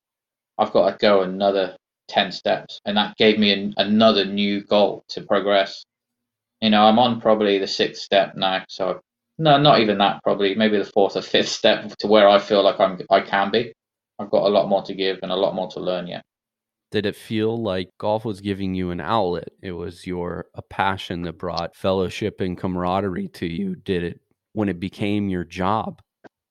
[0.58, 1.76] I've got to go another
[2.08, 5.84] ten steps, and that gave me an, another new goal to progress.
[6.60, 9.00] You know, I'm on probably the sixth step now, so
[9.38, 10.20] no, not even that.
[10.24, 13.50] Probably maybe the fourth or fifth step to where I feel like I'm I can
[13.50, 13.72] be.
[14.18, 16.22] I've got a lot more to give and a lot more to learn yet.
[16.90, 19.50] Did it feel like golf was giving you an outlet?
[19.62, 23.76] It was your a passion that brought fellowship and camaraderie to you.
[23.76, 24.20] Did it
[24.54, 26.02] when it became your job,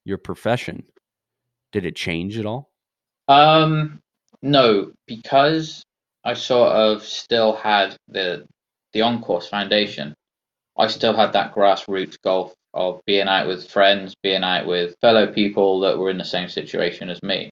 [0.06, 0.84] your profession?
[1.78, 2.72] Did it change at all?
[3.28, 4.00] Um,
[4.42, 5.84] no, because
[6.24, 8.48] I sort of still had the
[8.94, 10.16] the on course foundation.
[10.76, 15.32] I still had that grassroots golf of being out with friends, being out with fellow
[15.32, 17.52] people that were in the same situation as me.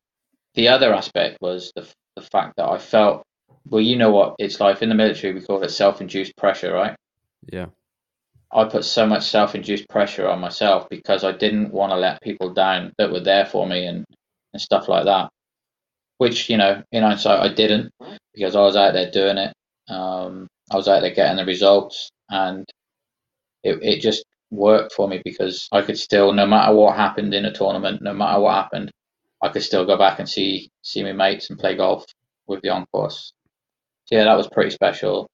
[0.56, 3.22] The other aspect was the the fact that I felt,
[3.68, 5.36] well, you know what it's like in the military.
[5.36, 6.96] We call it self-induced pressure, right?
[7.54, 7.68] Yeah.
[8.54, 12.54] I put so much self-induced pressure on myself because I didn't want to let people
[12.54, 14.06] down that were there for me and
[14.54, 15.30] and stuff like that.
[16.18, 17.92] Which you know, in hindsight, I didn't
[18.34, 19.54] because I was out there doing it.
[19.90, 22.66] Um, I was out there getting the results, and
[23.64, 27.46] it it just worked for me because I could still, no matter what happened in
[27.46, 28.92] a tournament, no matter what happened,
[29.44, 32.06] I could still go back and see see my mates and play golf
[32.48, 33.34] with the on course.
[34.06, 35.30] So yeah, that was pretty special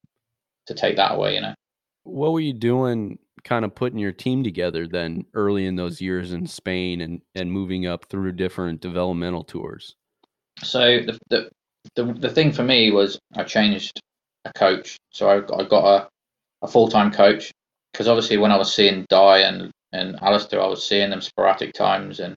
[0.68, 1.56] to take that away, you know.
[2.04, 6.34] What were you doing kind of putting your team together then early in those years
[6.34, 9.96] in Spain and, and moving up through different developmental tours?
[10.64, 11.50] So the the
[11.96, 14.00] the, the thing for me was I changed
[14.46, 14.98] a coach.
[15.12, 16.10] So I, I got a,
[16.62, 17.52] a full time coach
[17.92, 21.74] because obviously when I was seeing Di and and Alistair, I was seeing them sporadic
[21.74, 22.36] times and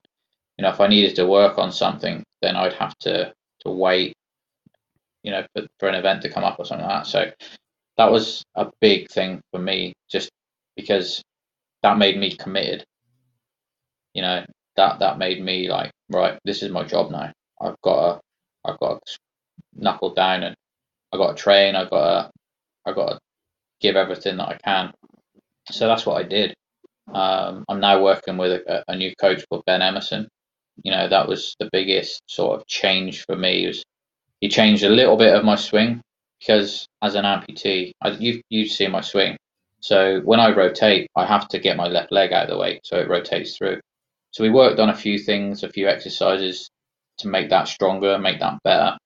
[0.59, 4.15] you know, if I needed to work on something, then I'd have to to wait,
[5.23, 7.11] you know, for, for an event to come up or something like that.
[7.11, 7.31] So
[7.99, 10.31] that was a big thing for me, just
[10.77, 11.23] because
[11.83, 12.85] that made me committed.
[14.15, 14.45] You know,
[14.77, 17.33] that that made me like, right, this is my job now.
[17.61, 18.21] I've got to,
[18.65, 19.03] I've got
[19.75, 20.57] knuckle down and
[21.13, 21.77] I got to train.
[21.77, 22.31] I got to,
[22.87, 23.19] I got to
[23.81, 24.93] give everything that I can.
[25.71, 26.55] So that's what I did.
[27.13, 30.29] Um, I'm now working with a, a new coach called Ben Emerson,
[30.83, 33.67] you know that was the biggest sort of change for me.
[33.69, 33.85] Was
[34.41, 36.01] he changed a little bit of my swing
[36.45, 39.37] because as an amputee, I, you you see my swing.
[39.81, 42.81] So when I rotate, I have to get my left leg out of the way
[42.85, 43.81] so it rotates through.
[44.33, 46.71] So we worked on a few things, a few exercises
[47.19, 48.97] to make that stronger, make that better.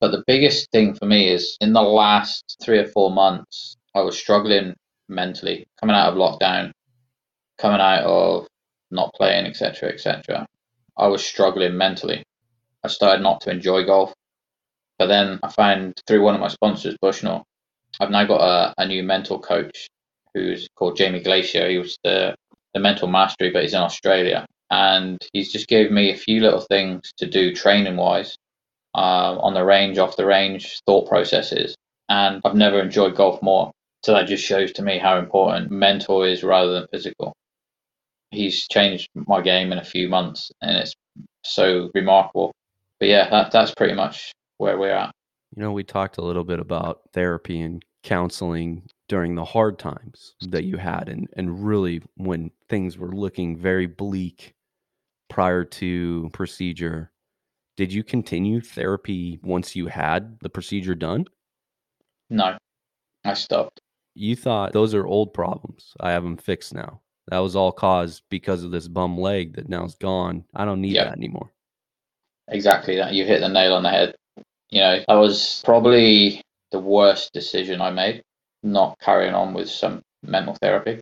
[0.00, 4.02] But the biggest thing for me is in the last three or four months, I
[4.02, 4.74] was struggling
[5.08, 6.72] mentally, coming out of lockdown,
[7.58, 8.46] coming out of
[8.90, 10.46] not playing, etc., etc.
[10.98, 12.22] I was struggling mentally.
[12.84, 14.12] I started not to enjoy golf.
[15.04, 17.44] But then I found through one of my sponsors, Bushnell,
[18.00, 19.86] I've now got a, a new mental coach
[20.32, 21.68] who's called Jamie Glacier.
[21.68, 22.34] He was the
[22.72, 26.62] the mental mastery, but he's in Australia, and he's just gave me a few little
[26.62, 28.38] things to do training wise,
[28.94, 31.76] uh, on the range, off the range, thought processes,
[32.08, 33.72] and I've never enjoyed golf more.
[34.06, 37.34] So that just shows to me how important mental is rather than physical.
[38.30, 40.94] He's changed my game in a few months, and it's
[41.42, 42.54] so remarkable.
[42.98, 44.32] But yeah, that, that's pretty much
[44.64, 45.10] where we're.
[45.56, 50.34] You know, we talked a little bit about therapy and counseling during the hard times
[50.40, 54.54] that you had and and really when things were looking very bleak
[55.28, 57.12] prior to procedure.
[57.76, 61.26] Did you continue therapy once you had the procedure done?
[62.30, 62.56] No
[63.24, 63.80] i stopped.
[64.14, 65.92] You thought those are old problems.
[66.00, 67.00] I have them fixed now.
[67.28, 70.44] That was all caused because of this bum leg that now is gone.
[70.54, 71.06] I don't need yep.
[71.06, 71.50] that anymore.
[72.48, 73.14] Exactly that.
[73.14, 74.14] You hit the nail on the head
[74.74, 78.22] you know that was probably the worst decision i made
[78.62, 80.98] not carrying on with some mental therapy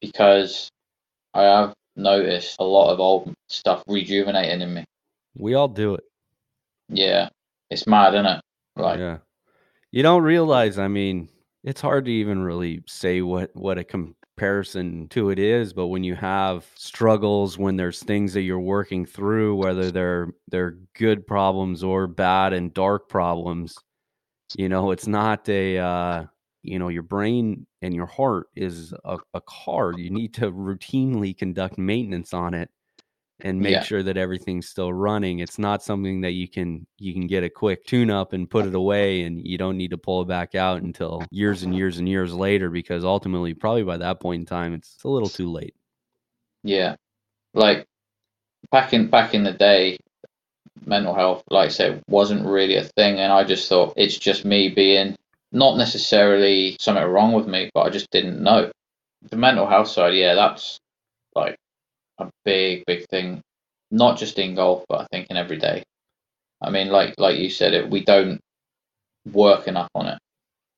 [0.00, 0.68] because
[1.34, 4.84] I have noticed a lot of old stuff rejuvenating in me.
[5.36, 6.04] We all do it.
[6.88, 7.28] Yeah.
[7.70, 8.40] It's mad, isn't it?
[8.76, 9.18] Like Yeah.
[9.92, 11.28] You don't realize, I mean,
[11.64, 13.84] it's hard to even really say what what a
[14.40, 19.04] comparison to it is, but when you have struggles, when there's things that you're working
[19.04, 23.76] through, whether they're they're good problems or bad and dark problems,
[24.56, 26.24] you know, it's not a uh
[26.62, 29.92] you know your brain and your heart is a, a car.
[29.98, 32.70] You need to routinely conduct maintenance on it
[33.44, 33.82] and make yeah.
[33.82, 37.50] sure that everything's still running it's not something that you can you can get a
[37.50, 40.54] quick tune up and put it away and you don't need to pull it back
[40.54, 44.46] out until years and years and years later because ultimately probably by that point in
[44.46, 45.74] time it's a little too late
[46.62, 46.94] yeah
[47.54, 47.86] like
[48.70, 49.96] back in back in the day
[50.86, 54.44] mental health like i said wasn't really a thing and i just thought it's just
[54.44, 55.16] me being
[55.52, 58.70] not necessarily something wrong with me, but I just didn't know.
[59.30, 60.78] The mental health side, yeah, that's
[61.34, 61.56] like
[62.20, 63.42] a big, big thing.
[63.90, 65.82] Not just in golf, but I think in every day.
[66.62, 68.40] I mean, like like you said, it, we don't
[69.32, 70.18] work enough on it.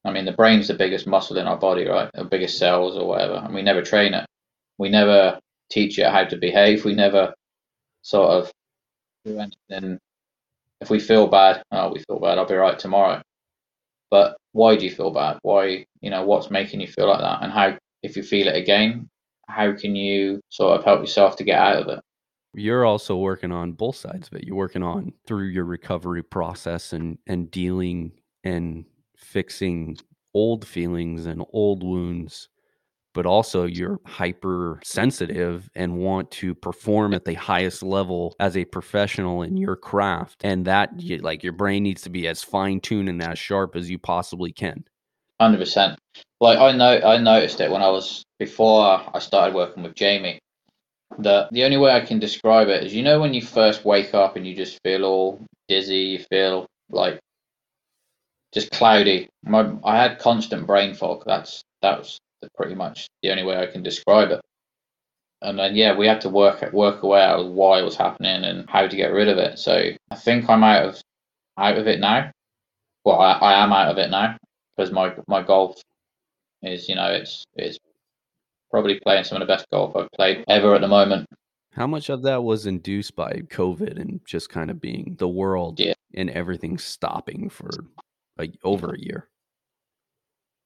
[0.05, 2.11] I mean, the brain's the biggest muscle in our body, right?
[2.15, 4.27] The biggest cells or whatever, and we never train it.
[4.79, 5.39] We never
[5.71, 6.85] teach it how to behave.
[6.85, 7.35] We never
[8.03, 8.53] sort of
[9.25, 9.99] do anything.
[10.81, 12.39] If we feel bad, oh, we feel bad.
[12.39, 13.23] I'll be right tomorrow.
[14.11, 15.39] But why do you feel bad?
[15.43, 17.43] Why, you know, what's making you feel like that?
[17.43, 19.09] And how, if you feel it again,
[19.53, 22.01] how can you sort of help yourself to get out of it?
[22.55, 24.45] You're also working on both sides of it.
[24.45, 28.13] You're working on through your recovery process and and dealing
[28.45, 28.85] and
[29.17, 29.97] fixing
[30.35, 32.49] old feelings and old wounds
[33.15, 39.43] but also you're hypersensitive and want to perform at the highest level as a professional
[39.43, 40.91] in your craft and that
[41.21, 44.85] like your brain needs to be as fine-tuned and as sharp as you possibly can
[45.51, 45.97] 100%
[46.41, 50.39] like i know i noticed it when i was before i started working with jamie
[51.19, 54.15] that the only way i can describe it is you know when you first wake
[54.15, 57.19] up and you just feel all dizzy you feel like
[58.53, 62.19] just cloudy my i had constant brain fog that's that was
[62.57, 64.41] pretty much the only way I can describe it.
[65.43, 68.69] And then yeah, we had to work work away out why it was happening and
[68.71, 69.59] how to get rid of it.
[69.59, 71.01] So I think I'm out of
[71.59, 72.31] out of it now.
[73.05, 74.37] Well, I, I am out of it now
[74.77, 75.81] because my my golf
[76.63, 77.79] is you know it's it's
[78.71, 81.27] probably playing some of the best golf I've played ever at the moment.
[81.73, 85.81] How much of that was induced by COVID and just kind of being the world
[85.81, 85.95] yeah.
[86.15, 87.71] and everything stopping for
[88.37, 89.29] like over a year?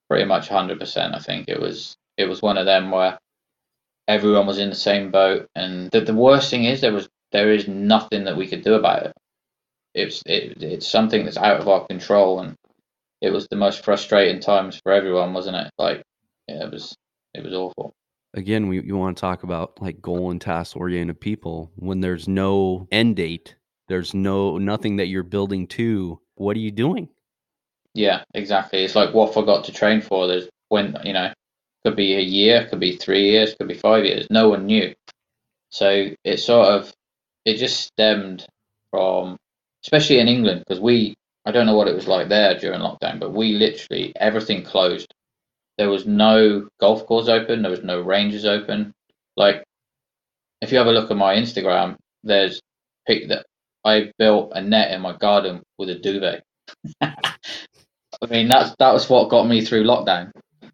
[0.09, 1.15] pretty much 100%.
[1.15, 3.19] I think it was it was one of them where
[4.09, 7.53] everyone was in the same boat, and the, the worst thing is there was there
[7.53, 9.13] is nothing that we could do about it.
[9.95, 12.55] It's it, it's something that's out of our control, and
[13.21, 15.71] it was the most frustrating times for everyone, wasn't it?
[15.79, 16.03] Like
[16.49, 16.97] yeah, it was
[17.35, 17.95] it was awful.
[18.35, 22.29] Again, we you want to talk about like goal and task oriented people when there's
[22.29, 23.57] no end date,
[23.89, 26.21] there's no nothing that you're building to.
[26.35, 27.09] What are you doing?
[27.95, 28.85] Yeah, exactly.
[28.85, 30.27] It's like what forgot to train for.
[30.27, 31.33] There's when you know,
[31.85, 34.27] could be a year, could be three years, could be five years.
[34.31, 34.95] No one knew.
[35.71, 36.93] So it sort of
[37.45, 38.47] it just stemmed
[38.91, 39.37] from,
[39.85, 41.15] especially in England, because we
[41.47, 45.15] I don't know what it was like there during lockdown, but we literally everything closed.
[45.79, 47.63] There was no golf course open.
[47.63, 48.93] There was no ranges open.
[49.37, 49.65] Like,
[50.61, 52.61] if you have a look at my Instagram, there's
[53.09, 53.47] that
[53.85, 56.43] I built a net in my garden with a duvet.
[57.03, 60.33] I mean, that's that was what got me through lockdown.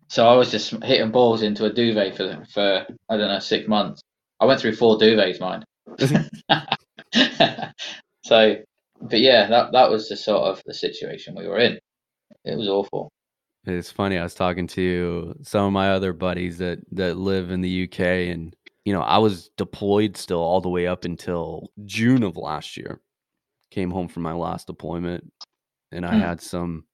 [0.09, 3.68] So I was just hitting balls into a duvet for for I don't know six
[3.68, 4.03] months.
[4.41, 5.64] I went through four duvets, mind.
[8.25, 8.57] so,
[9.03, 11.78] but yeah, that that was the sort of the situation we were in.
[12.44, 13.11] It was awful.
[13.66, 14.18] It's funny.
[14.18, 18.00] I was talking to some of my other buddies that that live in the UK,
[18.00, 22.76] and you know, I was deployed still all the way up until June of last
[22.76, 23.00] year.
[23.72, 25.24] Came home from my last deployment
[25.92, 26.18] and I Hmm.
[26.18, 26.84] had some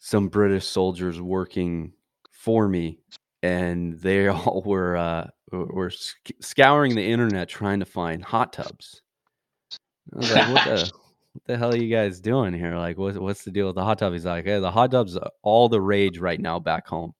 [0.00, 1.92] some British soldiers working
[2.32, 3.00] for me
[3.42, 9.02] and they all were uh were sc- scouring the internet trying to find hot tubs.
[10.14, 10.92] I was like, what the
[11.32, 12.76] what the hell are you guys doing here?
[12.76, 14.12] Like, what, what's the deal with the hot tub?
[14.12, 17.12] He's like, hey, the hot tub's all the rage right now back home.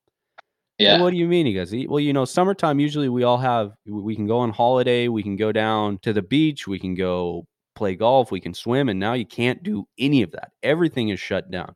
[0.78, 1.01] Well, Yeah.
[1.03, 1.47] what do you mean?
[1.47, 4.39] He goes, "E- well, you know, summertime, usually we all have, we we can go
[4.39, 8.41] on holiday, we can go down to the beach, we can go play golf, we
[8.41, 8.89] can swim.
[8.89, 10.53] And now you can't do any of that.
[10.62, 11.74] Everything is shut down.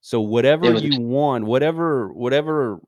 [0.00, 2.80] So whatever was- you want, whatever, whatever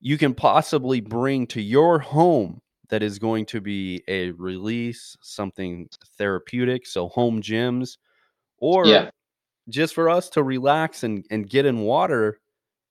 [0.00, 2.60] you can possibly bring to your home
[2.90, 5.88] that is going to be a release, something
[6.18, 6.86] therapeutic.
[6.86, 7.96] So home gyms
[8.58, 9.10] or Yeah.
[9.68, 12.40] just for us to relax and, and get in water.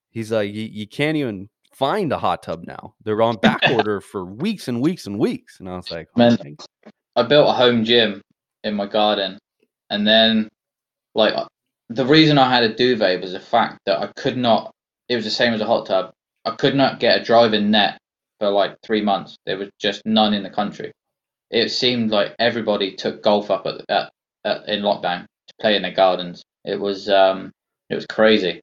[0.09, 2.95] He's like, you, you can't even find a hot tub now.
[3.03, 5.59] They're on back order for weeks and weeks and weeks.
[5.59, 6.37] And I was like, oh Man.
[6.43, 8.21] my I built a home gym
[8.63, 9.37] in my garden,
[9.89, 10.47] and then
[11.15, 11.47] like uh,
[11.89, 14.71] the reason I had a duvet was the fact that I could not.
[15.09, 16.11] It was the same as a hot tub.
[16.45, 17.97] I could not get a driving net
[18.39, 19.37] for like three months.
[19.45, 20.91] There was just none in the country.
[21.51, 24.11] It seemed like everybody took golf up at, at,
[24.45, 26.43] at in lockdown to play in their gardens.
[26.65, 27.51] It was um
[27.89, 28.61] it was crazy.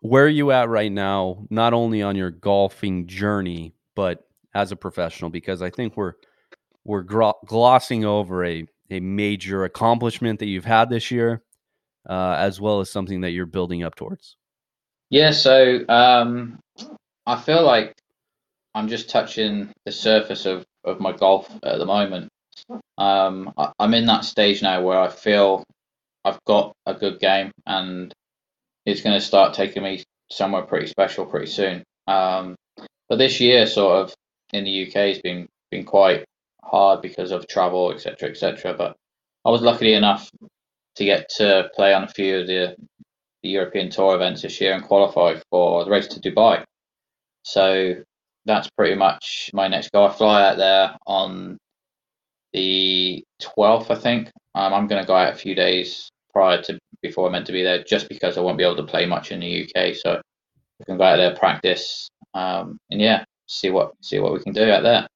[0.00, 4.76] where are you at right now not only on your golfing journey but as a
[4.76, 6.14] professional because i think we're
[6.84, 11.42] we're gro- glossing over a a major accomplishment that you've had this year
[12.08, 14.36] uh, as well as something that you're building up towards
[15.10, 16.58] Yeah, so um,
[17.26, 17.94] I feel like
[18.74, 22.28] I'm just touching the surface of, of my golf at the moment.
[22.98, 25.64] Um, I, I'm in that stage now where I feel
[26.24, 28.12] I've got a good game and
[28.86, 31.82] it's going to start taking me somewhere pretty special pretty soon.
[32.06, 32.54] Um,
[33.08, 34.14] but this year, sort of
[34.52, 36.24] in the UK, has been been quite
[36.62, 38.74] hard because of travel, etc., etc.
[38.74, 38.96] But
[39.44, 40.30] I was lucky enough
[40.96, 42.76] to get to play on a few of the
[43.42, 46.62] the European Tour events this year and qualify for the race to Dubai.
[47.42, 47.94] So
[48.50, 50.08] that's pretty much my next goal.
[50.08, 51.58] I fly out there on
[52.52, 54.30] the 12th, I think.
[54.54, 57.52] Um, I'm going to go out a few days prior to before I'm meant to
[57.52, 59.94] be there, just because I won't be able to play much in the UK.
[59.94, 60.20] So
[60.78, 64.52] we can go out there, practice, um, and yeah, see what see what we can
[64.52, 65.06] do out there.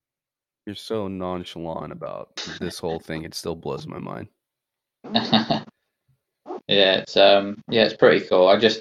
[0.66, 4.26] you're so nonchalant about this whole thing it still blows my mind
[5.14, 5.66] yeah,
[6.68, 8.48] it's um yeah, it's pretty cool.
[8.48, 8.80] I just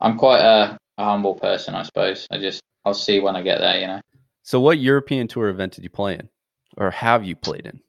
[0.00, 2.26] I'm quite a, a humble person, I suppose.
[2.30, 4.00] I just I'll see when I get there, you know.
[4.42, 6.28] so what european tour event did you play in
[6.76, 7.80] or have you played in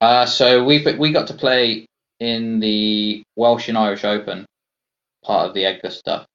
[0.00, 1.86] Uh, so we we got to play
[2.20, 4.44] in the Welsh and Irish Open,
[5.24, 6.26] part of the EDGA stuff,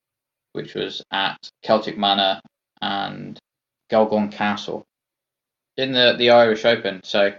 [0.54, 2.40] which was at Celtic Manor
[2.82, 3.38] and
[3.92, 4.84] Galgorm Castle
[5.78, 7.02] in the the Irish Open.
[7.04, 7.32] So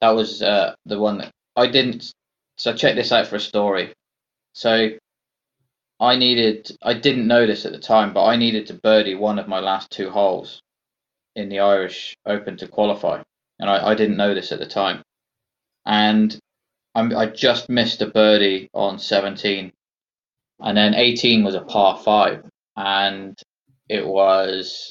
[0.00, 2.12] that was uh, the one that I didn't.
[2.56, 3.92] So check this out for a story.
[4.52, 4.90] So
[6.02, 6.76] I needed.
[6.82, 9.60] I didn't know this at the time, but I needed to birdie one of my
[9.60, 10.60] last two holes
[11.36, 13.22] in the Irish Open to qualify,
[13.60, 15.02] and I, I didn't know this at the time.
[15.86, 16.36] And
[16.96, 19.72] I'm, I just missed a birdie on 17,
[20.60, 22.44] and then 18 was a par five,
[22.76, 23.38] and
[23.88, 24.90] it was,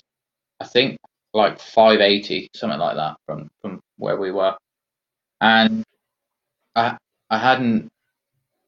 [0.61, 0.97] I think,
[1.33, 4.55] like 580, something like that from from where we were,
[5.41, 5.83] and
[6.73, 6.97] I
[7.29, 7.89] I hadn't,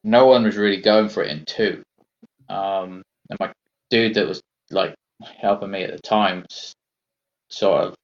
[0.04, 1.82] no one was really going for it in two,
[2.48, 3.52] um, and my
[3.90, 4.40] dude that was
[4.70, 4.94] like
[5.40, 6.44] helping me at the time,
[7.48, 7.94] sort of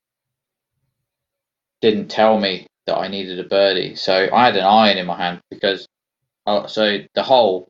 [1.81, 3.95] didn't tell me that I needed a birdie.
[3.95, 5.87] So I had an iron in my hand because
[6.47, 7.69] uh, so the hole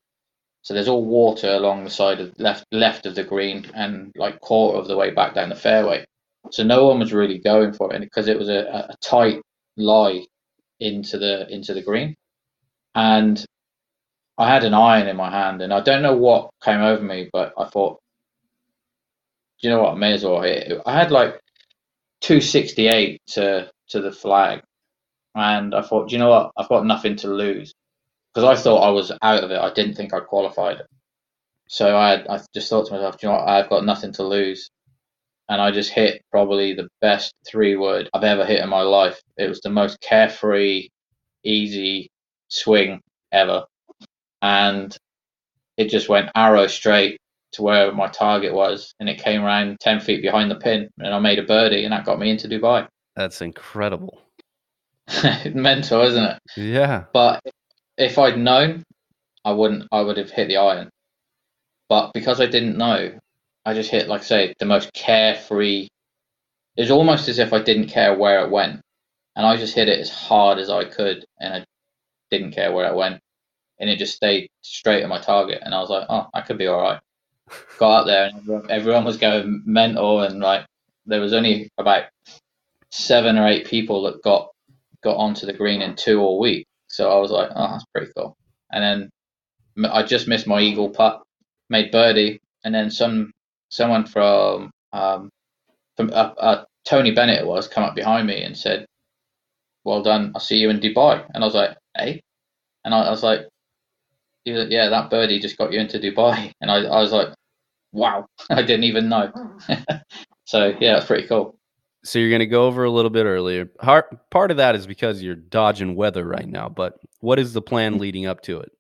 [0.63, 4.41] so there's all water along the side of left left of the green and like
[4.41, 6.05] quarter of the way back down the fairway.
[6.51, 9.41] So no one was really going for it because it was a, a tight
[9.77, 10.25] lie
[10.81, 12.15] into the into the green.
[12.95, 13.43] And
[14.41, 17.31] I had an iron in my hand and I don't know what came over me,
[17.33, 18.01] but I thought,
[19.61, 20.83] "Do you know what, I may as well hit it.
[20.87, 21.41] I had like
[22.23, 24.63] 268 to to the flag
[25.35, 26.53] and I thought, "Do you know what?
[26.59, 27.75] I've got nothing to lose
[28.35, 29.59] because I thought I was out of it.
[29.61, 30.83] I didn't think I qualified.
[31.69, 33.49] So I, I just thought to myself, "Do you know what?
[33.49, 34.71] I've got nothing to lose.
[35.51, 39.21] And I just hit probably the best three wood I've ever hit in my life.
[39.37, 40.89] It was the most carefree,
[41.45, 42.11] easy
[42.49, 43.01] swing
[43.33, 43.65] ever.
[44.43, 44.97] And
[45.77, 47.19] it just went arrow straight
[47.53, 48.95] to where my target was.
[49.01, 50.89] And it came around 10 feet behind the pin.
[50.99, 52.87] And I made a birdie, and that got me into Dubai.
[53.17, 54.23] that's incredible
[55.55, 56.39] Mental, isn't it?
[56.57, 57.41] yeah But
[57.97, 58.83] if I'd known,
[59.45, 59.89] I wouldn't.
[59.93, 60.91] I would have hit the iron.
[61.89, 63.19] But because I didn't know,
[63.65, 65.89] I just hit, like I say, the most carefree,
[66.77, 68.81] it was almost as if I didn't care where it went,
[69.37, 71.65] and I just hit it as hard as I could, and I
[72.31, 73.19] didn't care where it went,
[73.81, 76.59] and it just stayed straight at my target, and I was like, oh, I could
[76.59, 77.01] be all right.
[77.79, 80.67] Got up there, and everyone, everyone was going mental, and like
[81.07, 82.05] there was only about
[82.93, 84.51] seven or eight people that got
[85.03, 86.67] got onto the green in two all week.
[86.89, 88.37] So I was like, oh, that's pretty cool.
[88.73, 89.11] And
[89.77, 91.23] then I just missed my eagle putt,
[91.71, 93.33] made birdie, and then some
[93.71, 95.31] someone from um,
[95.97, 98.87] from uh, uh, Tony Bennett was come up behind me and said,
[99.85, 102.21] "Well done, I'll see you in Dubai." And I was like, "Hey,"
[102.85, 103.49] and I, I was like,
[104.45, 107.29] "Yeah, that birdie just got you into Dubai," and I, I was like,
[107.93, 109.33] "Wow, I didn't even know."
[110.45, 111.57] so yeah, it's pretty cool.
[112.03, 113.67] So you're going to go over a little bit earlier.
[113.67, 117.99] Part of that is because you're dodging weather right now, but what is the plan
[117.99, 118.73] leading up to it?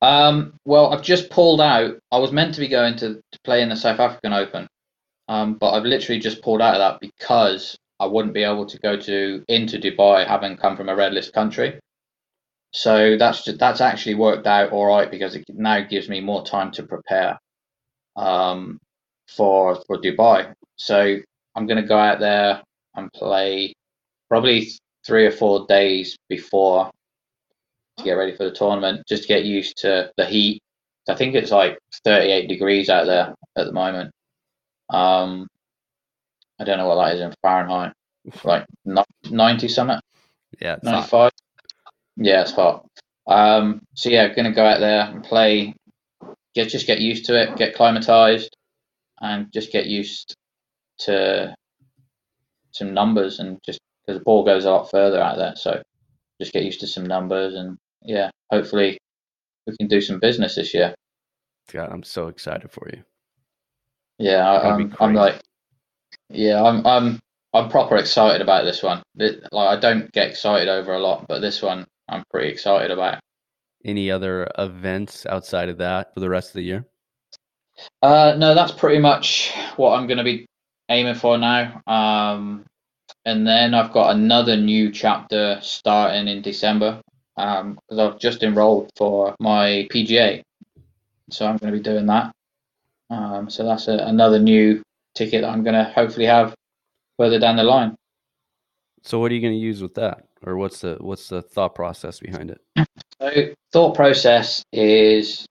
[0.00, 1.96] Um, well, I've just pulled out.
[2.12, 4.66] I was meant to be going to, to play in the South African Open,
[5.28, 8.78] um, but I've literally just pulled out of that because I wouldn't be able to
[8.78, 11.78] go to into Dubai having come from a red list country.
[12.76, 16.44] So that's just, that's actually worked out all right because it now gives me more
[16.44, 17.38] time to prepare
[18.16, 18.78] um,
[19.34, 20.52] for for Dubai.
[20.76, 21.16] So
[21.54, 22.62] I'm going to go out there
[22.94, 23.72] and play
[24.28, 24.68] probably
[25.06, 26.90] three or four days before
[27.96, 30.60] to get ready for the tournament, just to get used to the heat.
[31.08, 34.10] I think it's like 38 degrees out there at the moment.
[34.90, 35.48] Um,
[36.60, 37.94] I don't know what that is in Fahrenheit,
[38.44, 39.98] like 90 something.
[40.60, 41.30] Yeah, 95.
[42.16, 42.86] Yeah, it's hot.
[43.26, 45.74] Um, so yeah, going to go out there and play.
[46.54, 48.48] Get just get used to it, get climatized,
[49.20, 50.34] and just get used
[51.00, 51.54] to
[52.72, 55.54] some numbers and just because the ball goes a lot further out there.
[55.56, 55.82] So
[56.40, 58.98] just get used to some numbers and yeah, hopefully
[59.66, 60.94] we can do some business this year.
[61.72, 63.02] God, I'm so excited for you.
[64.18, 65.40] Yeah, I, am I'm, I'm like,
[66.30, 67.20] yeah, I'm I'm
[67.52, 69.02] I'm proper excited about this one.
[69.16, 72.90] It, like I don't get excited over a lot, but this one I'm pretty excited
[72.90, 73.14] about.
[73.14, 73.20] it.
[73.84, 76.84] Any other events outside of that for the rest of the year?
[78.02, 80.46] Uh, no, that's pretty much what I'm going to be
[80.88, 81.82] aiming for now.
[81.86, 82.64] Um,
[83.24, 87.00] and then I've got another new chapter starting in December
[87.36, 90.42] because um, I've just enrolled for my PGA,
[91.30, 92.32] so I'm going to be doing that.
[93.10, 94.82] Um, so that's a, another new
[95.14, 96.54] ticket that I'm going to hopefully have
[97.18, 97.94] further down the line.
[99.02, 101.74] So what are you going to use with that, or what's the what's the thought
[101.74, 102.86] process behind it?
[103.20, 105.46] So thought process is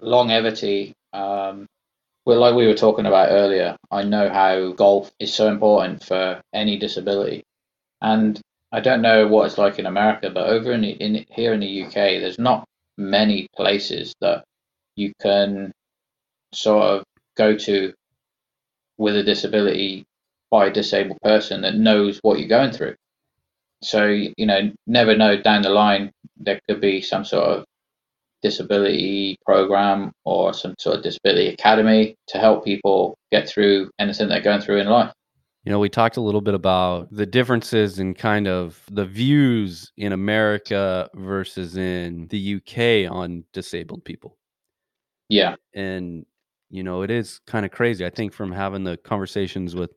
[0.00, 0.92] longevity.
[1.12, 1.66] Um,
[2.26, 6.40] well, like we were talking about earlier, I know how golf is so important for
[6.52, 7.42] any disability,
[8.02, 8.40] and
[8.72, 11.84] I don't know what it's like in America, but over in, in here in the
[11.84, 12.64] UK, there's not
[12.96, 14.44] many places that
[14.96, 15.72] you can
[16.52, 17.04] sort of
[17.36, 17.92] go to
[18.98, 20.04] with a disability
[20.50, 22.94] by a disabled person that knows what you're going through.
[23.82, 27.64] So you know, never know down the line there could be some sort of
[28.42, 34.40] disability program or some sort of disability academy to help people get through anything they're
[34.40, 35.12] going through in life.
[35.64, 39.92] You know, we talked a little bit about the differences in kind of the views
[39.98, 44.38] in America versus in the UK on disabled people.
[45.28, 45.56] Yeah.
[45.74, 46.24] And,
[46.70, 48.06] you know, it is kind of crazy.
[48.06, 49.92] I think from having the conversations with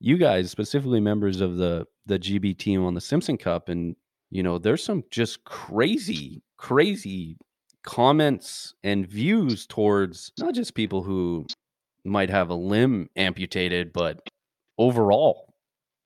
[0.00, 3.96] you guys, specifically members of the the GB team on the Simpson Cup, and
[4.30, 7.36] you know, there's some just crazy, crazy
[7.82, 11.46] comments and views towards not just people who
[12.04, 14.20] might have a limb amputated, but
[14.78, 15.54] overall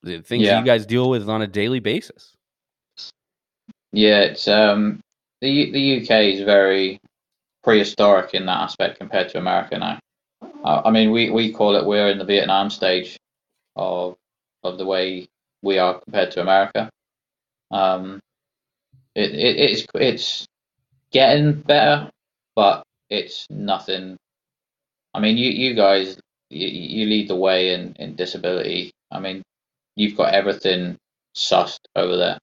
[0.03, 0.59] the things yeah.
[0.59, 2.35] you guys deal with on a daily basis.
[3.93, 5.01] Yeah, it's um
[5.41, 7.01] the the UK is very
[7.63, 9.99] prehistoric in that aspect compared to America now.
[10.65, 13.19] Uh, I mean, we, we call it we're in the Vietnam stage
[13.77, 14.17] of
[14.63, 15.29] of the way
[15.63, 16.91] we are compared to America.
[17.71, 18.21] Um,
[19.15, 20.47] it, it it's it's
[21.13, 22.11] getting better,
[22.57, 24.17] but it's nothing.
[25.15, 26.19] I mean, you you guys
[26.51, 28.93] you, you lead the way in in disability.
[29.11, 29.43] I mean,
[29.97, 30.97] you've got everything
[31.35, 32.39] sussed over there,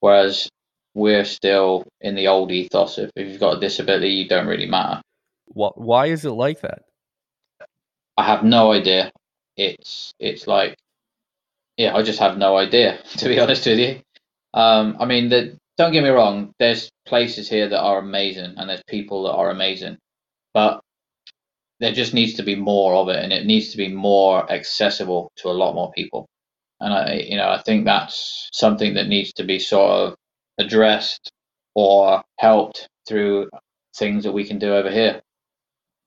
[0.00, 0.48] whereas
[0.94, 2.98] we're still in the old ethos.
[2.98, 5.00] If, if you've got a disability, you don't really matter.
[5.46, 5.80] What?
[5.80, 6.82] Why is it like that?
[8.16, 9.10] I have no idea.
[9.56, 10.76] It's it's like,
[11.76, 14.00] yeah, I just have no idea to be honest with you.
[14.52, 16.52] Um, I mean, the, don't get me wrong.
[16.58, 19.98] There's places here that are amazing, and there's people that are amazing,
[20.52, 20.80] but
[21.78, 25.30] there just needs to be more of it, and it needs to be more accessible
[25.36, 26.26] to a lot more people.
[26.80, 30.14] And I, you know, I think that's something that needs to be sort of
[30.58, 31.30] addressed
[31.74, 33.48] or helped through
[33.96, 35.20] things that we can do over here.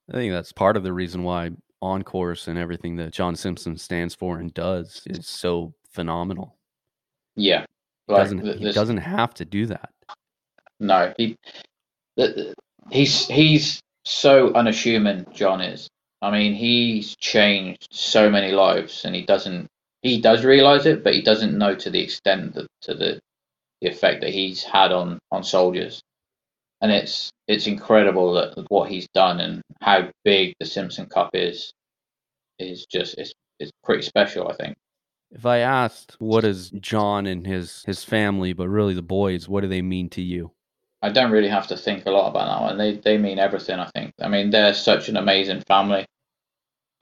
[0.09, 1.51] I think that's part of the reason why
[1.83, 6.55] on course and everything that John Simpson stands for and does is so phenomenal.
[7.35, 7.65] Yeah,
[8.07, 9.89] he doesn't he doesn't have to do that.
[10.79, 11.35] No, he
[12.89, 15.25] he's he's so unassuming.
[15.33, 15.89] John is.
[16.21, 19.67] I mean, he's changed so many lives, and he doesn't.
[20.01, 23.19] He does realize it, but he doesn't know to the extent that to the
[23.81, 26.01] the effect that he's had on on soldiers.
[26.83, 31.73] And it's it's incredible that what he's done and how big the Simpson Cup is
[32.59, 34.47] is just it's it's pretty special.
[34.49, 34.75] I think.
[35.31, 39.61] If I asked what is John and his his family, but really the boys, what
[39.61, 40.51] do they mean to you?
[41.01, 42.77] I don't really have to think a lot about that one.
[42.77, 43.79] They they mean everything.
[43.79, 44.13] I think.
[44.21, 46.05] I mean, they're such an amazing family,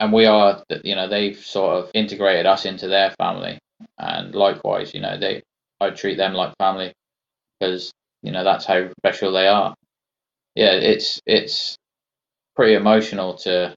[0.00, 0.62] and we are.
[0.82, 3.58] You know, they've sort of integrated us into their family,
[3.98, 5.42] and likewise, you know, they
[5.80, 6.92] I treat them like family
[7.58, 7.92] because
[8.22, 9.74] you know that's how special they are.
[10.54, 11.76] Yeah, it's it's
[12.54, 13.74] pretty emotional to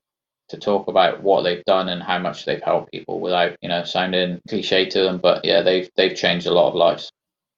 [0.50, 3.84] to talk about what they've done and how much they've helped people without you know
[3.84, 5.18] sounding cliche to them.
[5.18, 7.10] But yeah, they've they've changed a lot of lives.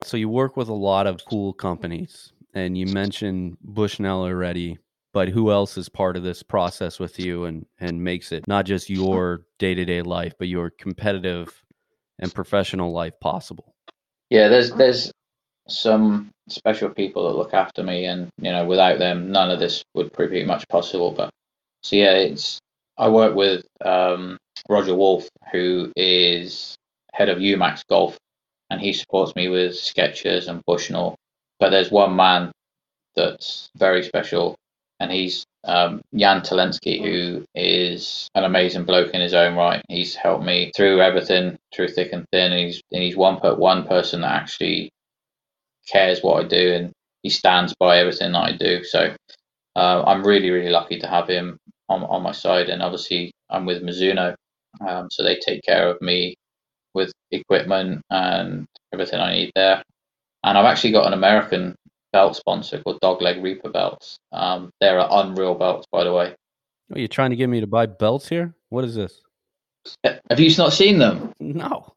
[0.03, 4.77] So you work with a lot of cool companies, and you mentioned Bushnell already.
[5.13, 8.65] But who else is part of this process with you and and makes it not
[8.65, 11.63] just your day to day life, but your competitive
[12.19, 13.73] and professional life possible?
[14.29, 15.11] Yeah, there's there's
[15.67, 19.83] some special people that look after me, and you know, without them, none of this
[19.93, 21.11] would pretty much possible.
[21.11, 21.29] But
[21.83, 22.59] so yeah, it's
[22.97, 24.37] I work with um,
[24.69, 26.75] Roger Wolf, who is
[27.13, 28.17] head of UMAX Golf,
[28.69, 31.15] and he supports me with Skechers and Bushnell.
[31.59, 32.51] But there's one man
[33.15, 34.55] that's very special,
[34.99, 39.83] and he's um, Jan Talensky, who is an amazing bloke in his own right.
[39.89, 42.53] He's helped me through everything, through thick and thin.
[42.53, 44.89] And he's and he's one per one person that actually
[45.87, 46.91] cares what I do, and
[47.23, 48.83] he stands by everything that I do.
[48.83, 49.15] So
[49.75, 51.57] uh, I'm really, really lucky to have him
[51.89, 52.69] on on my side.
[52.69, 54.35] And obviously, I'm with Mizuno,
[54.85, 56.35] um, so they take care of me
[56.93, 59.83] with equipment and everything I need there.
[60.43, 61.75] And I've actually got an American
[62.13, 64.17] belt sponsor called Dogleg Reaper belts.
[64.31, 66.33] Um, they're unreal belts, by the way.
[66.93, 68.55] Are you trying to get me to buy belts here?
[68.69, 69.21] What is this?
[70.03, 71.33] Have you not seen them?
[71.39, 71.93] No.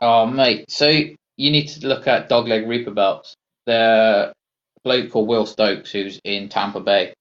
[0.00, 0.70] Oh, mate.
[0.70, 0.90] So
[1.36, 3.36] you need to look at Dogleg Reaper belts.
[3.66, 4.34] They're a
[4.82, 7.14] bloke called Will Stokes, who's in Tampa Bay.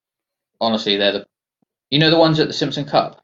[0.59, 1.25] Honestly, they're the,
[1.89, 3.21] you know, the ones at the Simpson Cup.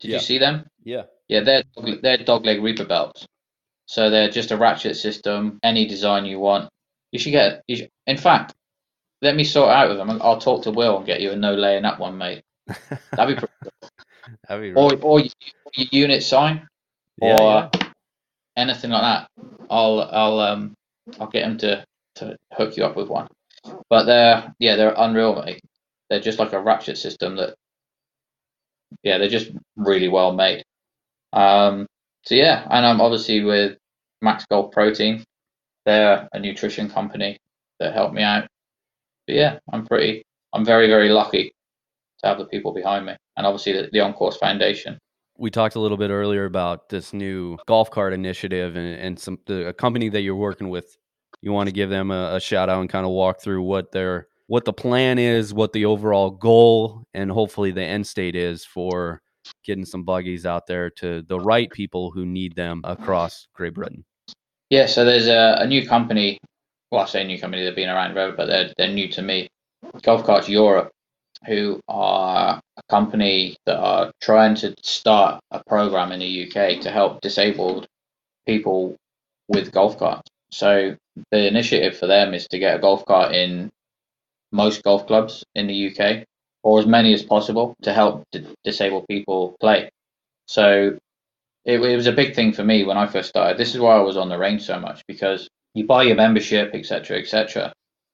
[0.00, 0.16] Did yeah.
[0.16, 0.68] you see them?
[0.84, 1.04] Yeah.
[1.28, 1.62] Yeah, they're
[2.02, 3.26] they're Dogleg Reaper belts.
[3.86, 6.68] So they're just a ratchet system, any design you want.
[7.12, 7.62] You should get.
[7.66, 8.54] You should, in fact,
[9.22, 10.10] let me sort out with them.
[10.22, 12.42] I'll talk to Will and get you a no laying up one, mate.
[13.12, 13.90] That'd be pretty cool.
[14.48, 15.30] That'd be or, or your,
[15.74, 16.68] your unit sign,
[17.20, 17.68] yeah, or yeah.
[17.72, 17.87] Uh,
[18.58, 19.28] anything like that.
[19.70, 20.74] I'll I'll um
[21.20, 21.84] I'll get him to
[22.16, 23.28] to hook you up with one.
[23.90, 25.60] But they're yeah they're unreal, mate.
[26.10, 27.54] They're just like a ratchet system that
[29.02, 30.62] yeah they're just really well made.
[31.32, 31.86] Um,
[32.24, 33.78] so yeah, and I'm obviously with
[34.22, 35.24] Max Gold Protein.
[35.86, 37.38] They're a nutrition company
[37.80, 38.46] that helped me out.
[39.26, 41.52] But yeah, I'm pretty, I'm very, very lucky
[42.20, 44.98] to have the people behind me, and obviously the, the On Course Foundation.
[45.38, 49.38] We talked a little bit earlier about this new golf cart initiative and, and some
[49.46, 50.96] the company that you're working with.
[51.40, 53.92] You want to give them a, a shout out and kind of walk through what
[53.92, 58.64] their what the plan is, what the overall goal, and hopefully the end state is
[58.64, 59.20] for
[59.64, 64.04] getting some buggies out there to the right people who need them across Great Britain.
[64.70, 66.38] Yeah, so there's a, a new company.
[66.90, 67.64] Well, I say new company.
[67.64, 69.48] They've been around forever, but they're they're new to me.
[70.02, 70.90] Golf Carts Europe,
[71.46, 76.90] who are a company that are trying to start a program in the UK to
[76.90, 77.86] help disabled
[78.46, 78.96] people
[79.48, 80.28] with golf carts.
[80.50, 80.96] So
[81.30, 83.70] the initiative for them is to get a golf cart in
[84.52, 86.24] most golf clubs in the UK,
[86.62, 89.90] or as many as possible, to help d- disabled people play.
[90.46, 90.96] So
[91.64, 93.58] it, it was a big thing for me when I first started.
[93.58, 96.70] This is why I was on the range so much because you buy your membership,
[96.74, 97.72] etc., etc.,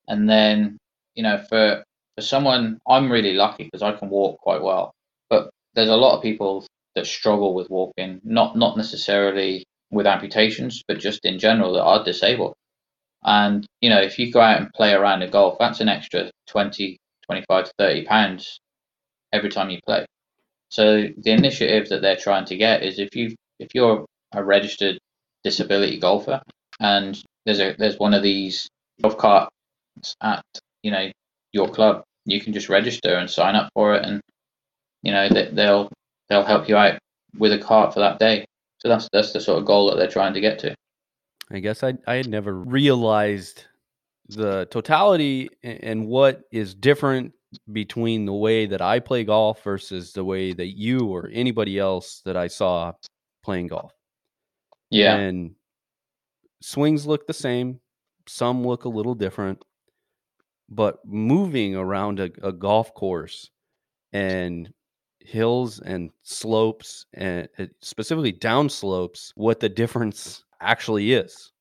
[0.09, 0.77] and then
[1.15, 1.83] you know for
[2.17, 4.93] for someone, I'm really lucky because I can walk quite well,
[5.31, 10.83] but there's a lot of people that struggle with walking, not not necessarily with amputations,
[10.87, 12.55] but just in general that are disabled.
[13.25, 16.31] And you know, if you go out and play around a golf, that's an extra
[16.49, 18.59] 20, 25 to 30 pounds
[19.33, 20.07] every time you play.
[20.69, 24.99] So the initiative that they're trying to get is if you if you're a registered
[25.43, 26.41] disability golfer
[26.81, 28.69] and there's a there's one of these
[29.03, 29.51] golf carts
[30.23, 30.45] at
[30.83, 31.11] you know
[31.55, 34.21] your club, you can just register and sign up for it, and
[35.03, 35.91] you know they, they'll
[36.29, 36.99] they'll help you out
[37.39, 38.45] with a cart for that day.
[38.79, 40.75] So that's that's the sort of goal that they're trying to get to.
[41.51, 43.65] I guess I I had never realized
[44.29, 47.33] the totality and what is different
[47.73, 52.23] between the way that I play golf versus the way that you or anybody else
[52.25, 52.93] that I saw
[53.43, 53.93] playing golf.
[54.91, 55.17] Yeah.
[55.17, 55.55] And
[56.63, 57.81] swings look the same,
[58.27, 59.63] some look a little different,
[60.69, 63.51] but moving around a, a golf course
[64.13, 64.73] and
[65.21, 71.53] hills and slopes and uh, specifically down slopes, what the difference actually is.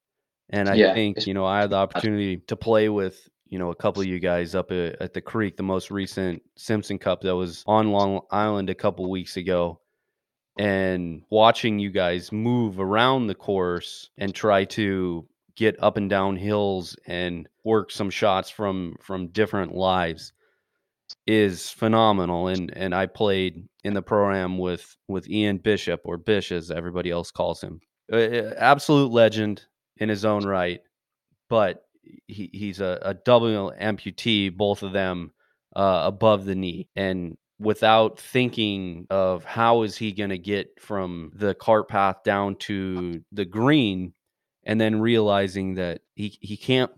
[0.50, 3.72] And I Yeah, think, you know, I had the opportunity to play with, you know,
[3.72, 7.22] a couple of you guys up at, at the creek, the most recent Simpson Cup
[7.22, 9.80] that was on Long Island a couple weeks ago.
[10.60, 16.36] And watching you guys move around the course and try to get up and down
[16.36, 20.34] hills and work some shots from from different lives
[21.28, 26.52] is phenomenal and and I played in the program with with Ian Bishop or Bish
[26.52, 27.80] as everybody else calls him.
[28.12, 29.66] Absolute legend
[29.98, 30.82] in his own right
[31.50, 31.84] but
[32.28, 35.32] he, he's a, a double amputee both of them
[35.76, 41.32] uh, above the knee and without thinking of how is he going to get from
[41.36, 44.14] the cart path down to the green
[44.66, 46.92] and then realizing that he, he can't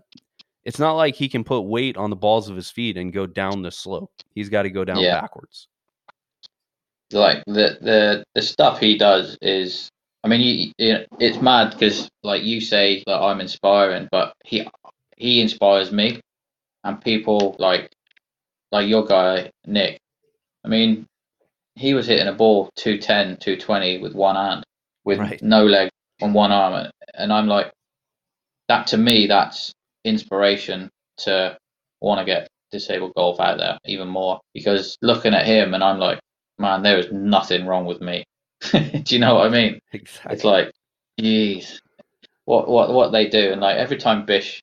[0.64, 3.26] it's not like he can put weight on the balls of his feet and go
[3.26, 5.20] down the slope he's got to go down Yeah.
[5.20, 5.68] backwards
[7.12, 9.88] like the the the stuff he does is
[10.24, 14.66] i mean you, you, it's mad because like you say that i'm inspiring but he
[15.16, 16.20] he inspires me
[16.84, 17.90] and people like
[18.72, 19.98] like your guy nick
[20.64, 21.06] i mean
[21.76, 24.64] he was hitting a ball 210 220 with one hand
[25.04, 25.40] with Right.
[25.42, 25.88] no leg
[26.22, 27.72] on one arm and i'm like
[28.68, 29.72] that to me that's
[30.04, 31.56] inspiration to
[32.00, 35.98] want to get disabled golf out there even more because looking at him and i'm
[35.98, 36.18] like
[36.58, 38.24] man, there is nothing wrong with me.
[38.72, 39.80] Do you know what I mean?
[39.92, 40.72] exactly It's like,
[41.20, 41.78] jeez,
[42.44, 44.62] what what what they do, and like every time Bish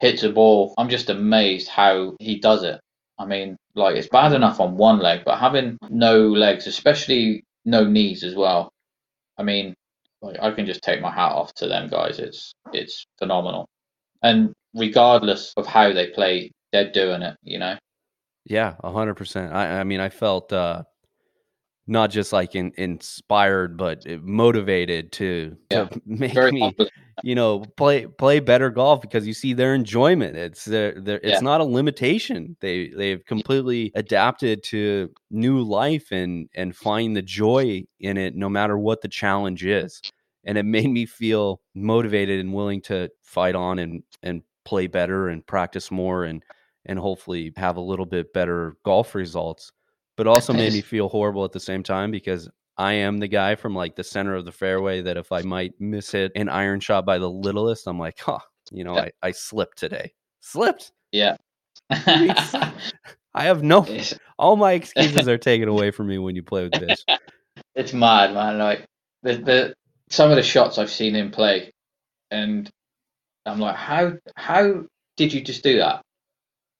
[0.00, 2.80] hits a ball, I'm just amazed how he does it.
[3.18, 7.84] I mean, like it's bad enough on one leg, but having no legs, especially no
[7.84, 8.70] knees as well.
[9.36, 9.74] I mean,
[10.22, 12.18] like I can just take my hat off to them guys.
[12.18, 13.68] It's it's phenomenal,
[14.22, 17.36] and regardless of how they play, they're doing it.
[17.42, 17.76] You know.
[18.44, 19.52] Yeah, hundred percent.
[19.52, 20.82] I, I mean, I felt uh,
[21.88, 26.78] not just like in, inspired, but uh, motivated to Yeah, to make me,
[27.22, 30.36] you know, play play better golf because you see their enjoyment.
[30.36, 31.42] It's their, their it's Yeah.
[31.42, 32.56] not a limitation.
[32.60, 38.48] They they've completely adapted to new life and and find the joy in it, no
[38.48, 40.02] matter what the challenge is.
[40.44, 45.28] And it made me feel motivated and willing to fight on and and play better
[45.28, 46.42] and practice more and
[46.84, 49.72] and hopefully have a little bit better golf results.
[50.18, 53.54] But also made me feel horrible at the same time because I am the guy
[53.54, 56.80] from like the center of the fairway that if I might miss hit an iron
[56.80, 58.40] shot by the littlest, I'm like, huh,
[58.70, 58.98] you know.
[58.98, 60.12] I, I slipped today.
[60.40, 60.92] Slipped.
[61.12, 61.36] Yeah.
[61.90, 62.74] I
[63.34, 63.86] have no
[64.38, 67.04] all my excuses are taken away from me when you play with this.
[67.74, 68.58] it's mad, man.
[68.58, 68.84] Like
[69.22, 69.74] the the
[70.10, 71.72] some of the shots I've seen him play,
[72.30, 72.68] and
[73.46, 74.84] I'm like, how how
[75.16, 76.02] did you just do that?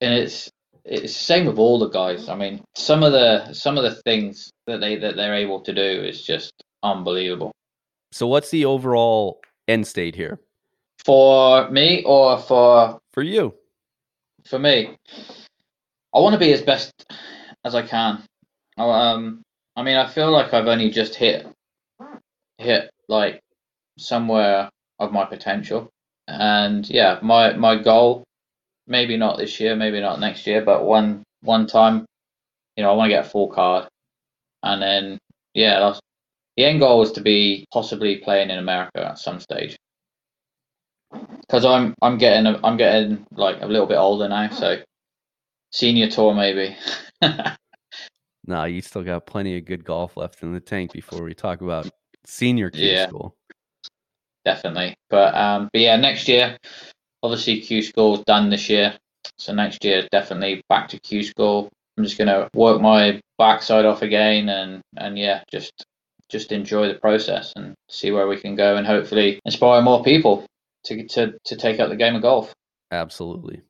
[0.01, 0.49] And it's
[0.89, 2.29] it's the same with all the guys.
[2.29, 5.73] I mean, some of the some of the things that they that they're able to
[5.73, 6.51] do is just
[6.83, 7.51] unbelievable.
[8.11, 10.39] So what's the overall end state here
[11.05, 13.53] For me or for for you?
[14.45, 14.95] for me,
[16.15, 16.91] I want to be as best
[17.63, 18.23] as I can.
[18.77, 19.41] I- Um,
[19.75, 21.45] I mean, I feel like I've only just hit
[22.57, 23.39] hit like
[23.97, 25.89] somewhere of my potential,
[26.27, 28.23] and yeah, my my goal,
[28.89, 32.05] maybe not this year, maybe not next year, but one one time,
[32.75, 33.87] you know, I want to get a full card,
[34.63, 35.17] and then
[35.53, 35.99] yeah, that's,
[36.57, 39.77] the end goal is to be possibly playing in America at some stage
[41.41, 44.77] because I'm I'm getting a, I'm getting like a little bit older now, so
[45.71, 46.75] senior tour maybe.
[48.47, 51.61] No, you still got plenty of good golf left in the tank before we talk
[51.61, 51.93] about
[52.25, 53.05] senior Yeah.
[53.05, 53.35] school.
[54.43, 56.57] Definitely, but um, but yeah, next year,
[57.23, 58.97] obviously Q school's done this year,
[59.37, 61.69] so next year definitely back to Q school.
[61.97, 65.85] I'm just gonna work my backside off again, and and yeah, just
[66.29, 70.45] just enjoy the process and see where we can go, and hopefully inspire more people
[70.85, 72.53] to to to take up the game of golf.
[72.91, 73.61] Absolutely.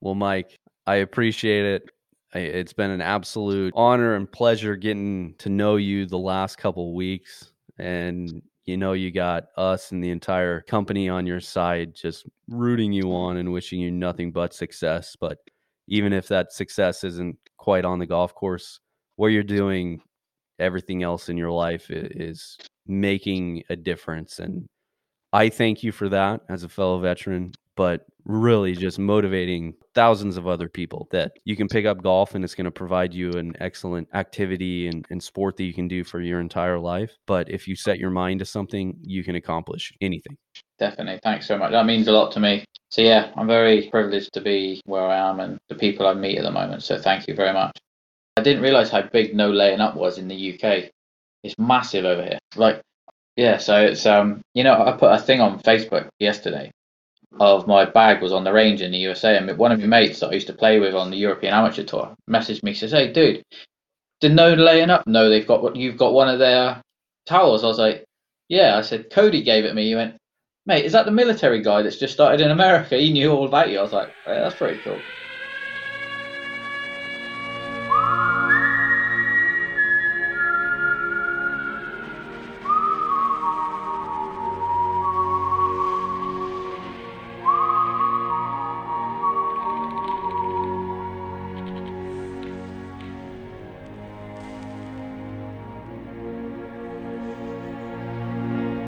[0.00, 0.56] Well, Mike,
[0.86, 1.90] I appreciate it.
[2.32, 7.52] It's been an absolute honor and pleasure getting to know you the last couple weeks.
[7.78, 12.92] And you know, you got us and the entire company on your side, just rooting
[12.92, 15.16] you on and wishing you nothing but success.
[15.18, 15.38] But
[15.88, 18.80] even if that success isn't quite on the golf course,
[19.16, 20.00] what you're doing,
[20.58, 22.56] everything else in your life is
[22.86, 24.38] making a difference.
[24.38, 24.66] And
[25.32, 27.52] I thank you for that as a fellow veteran.
[27.80, 32.44] But really just motivating thousands of other people that you can pick up golf and
[32.44, 36.04] it's going to provide you an excellent activity and, and sport that you can do
[36.04, 37.10] for your entire life.
[37.26, 40.36] But if you set your mind to something, you can accomplish anything.
[40.78, 41.20] Definitely.
[41.22, 41.70] Thanks so much.
[41.70, 42.66] That means a lot to me.
[42.90, 46.36] So, yeah, I'm very privileged to be where I am and the people I meet
[46.36, 46.82] at the moment.
[46.82, 47.78] So, thank you very much.
[48.36, 50.90] I didn't realize how big no laying up was in the UK.
[51.44, 52.38] It's massive over here.
[52.56, 52.82] Like,
[53.36, 56.70] yeah, so it's, um, you know, I put a thing on Facebook yesterday
[57.38, 60.20] of my bag was on the range in the USA, and one of my mates
[60.20, 63.12] that I used to play with on the European Amateur Tour messaged me says, "Hey,
[63.12, 63.42] dude,
[64.20, 65.06] did no laying up?
[65.06, 66.82] No, they've got what you've got one of their
[67.26, 68.04] towels." I was like,
[68.48, 70.16] "Yeah." I said, "Cody gave it me." He went,
[70.66, 72.96] "Mate, is that the military guy that's just started in America?
[72.96, 74.98] He knew all about you." I was like, "Yeah, that's pretty cool."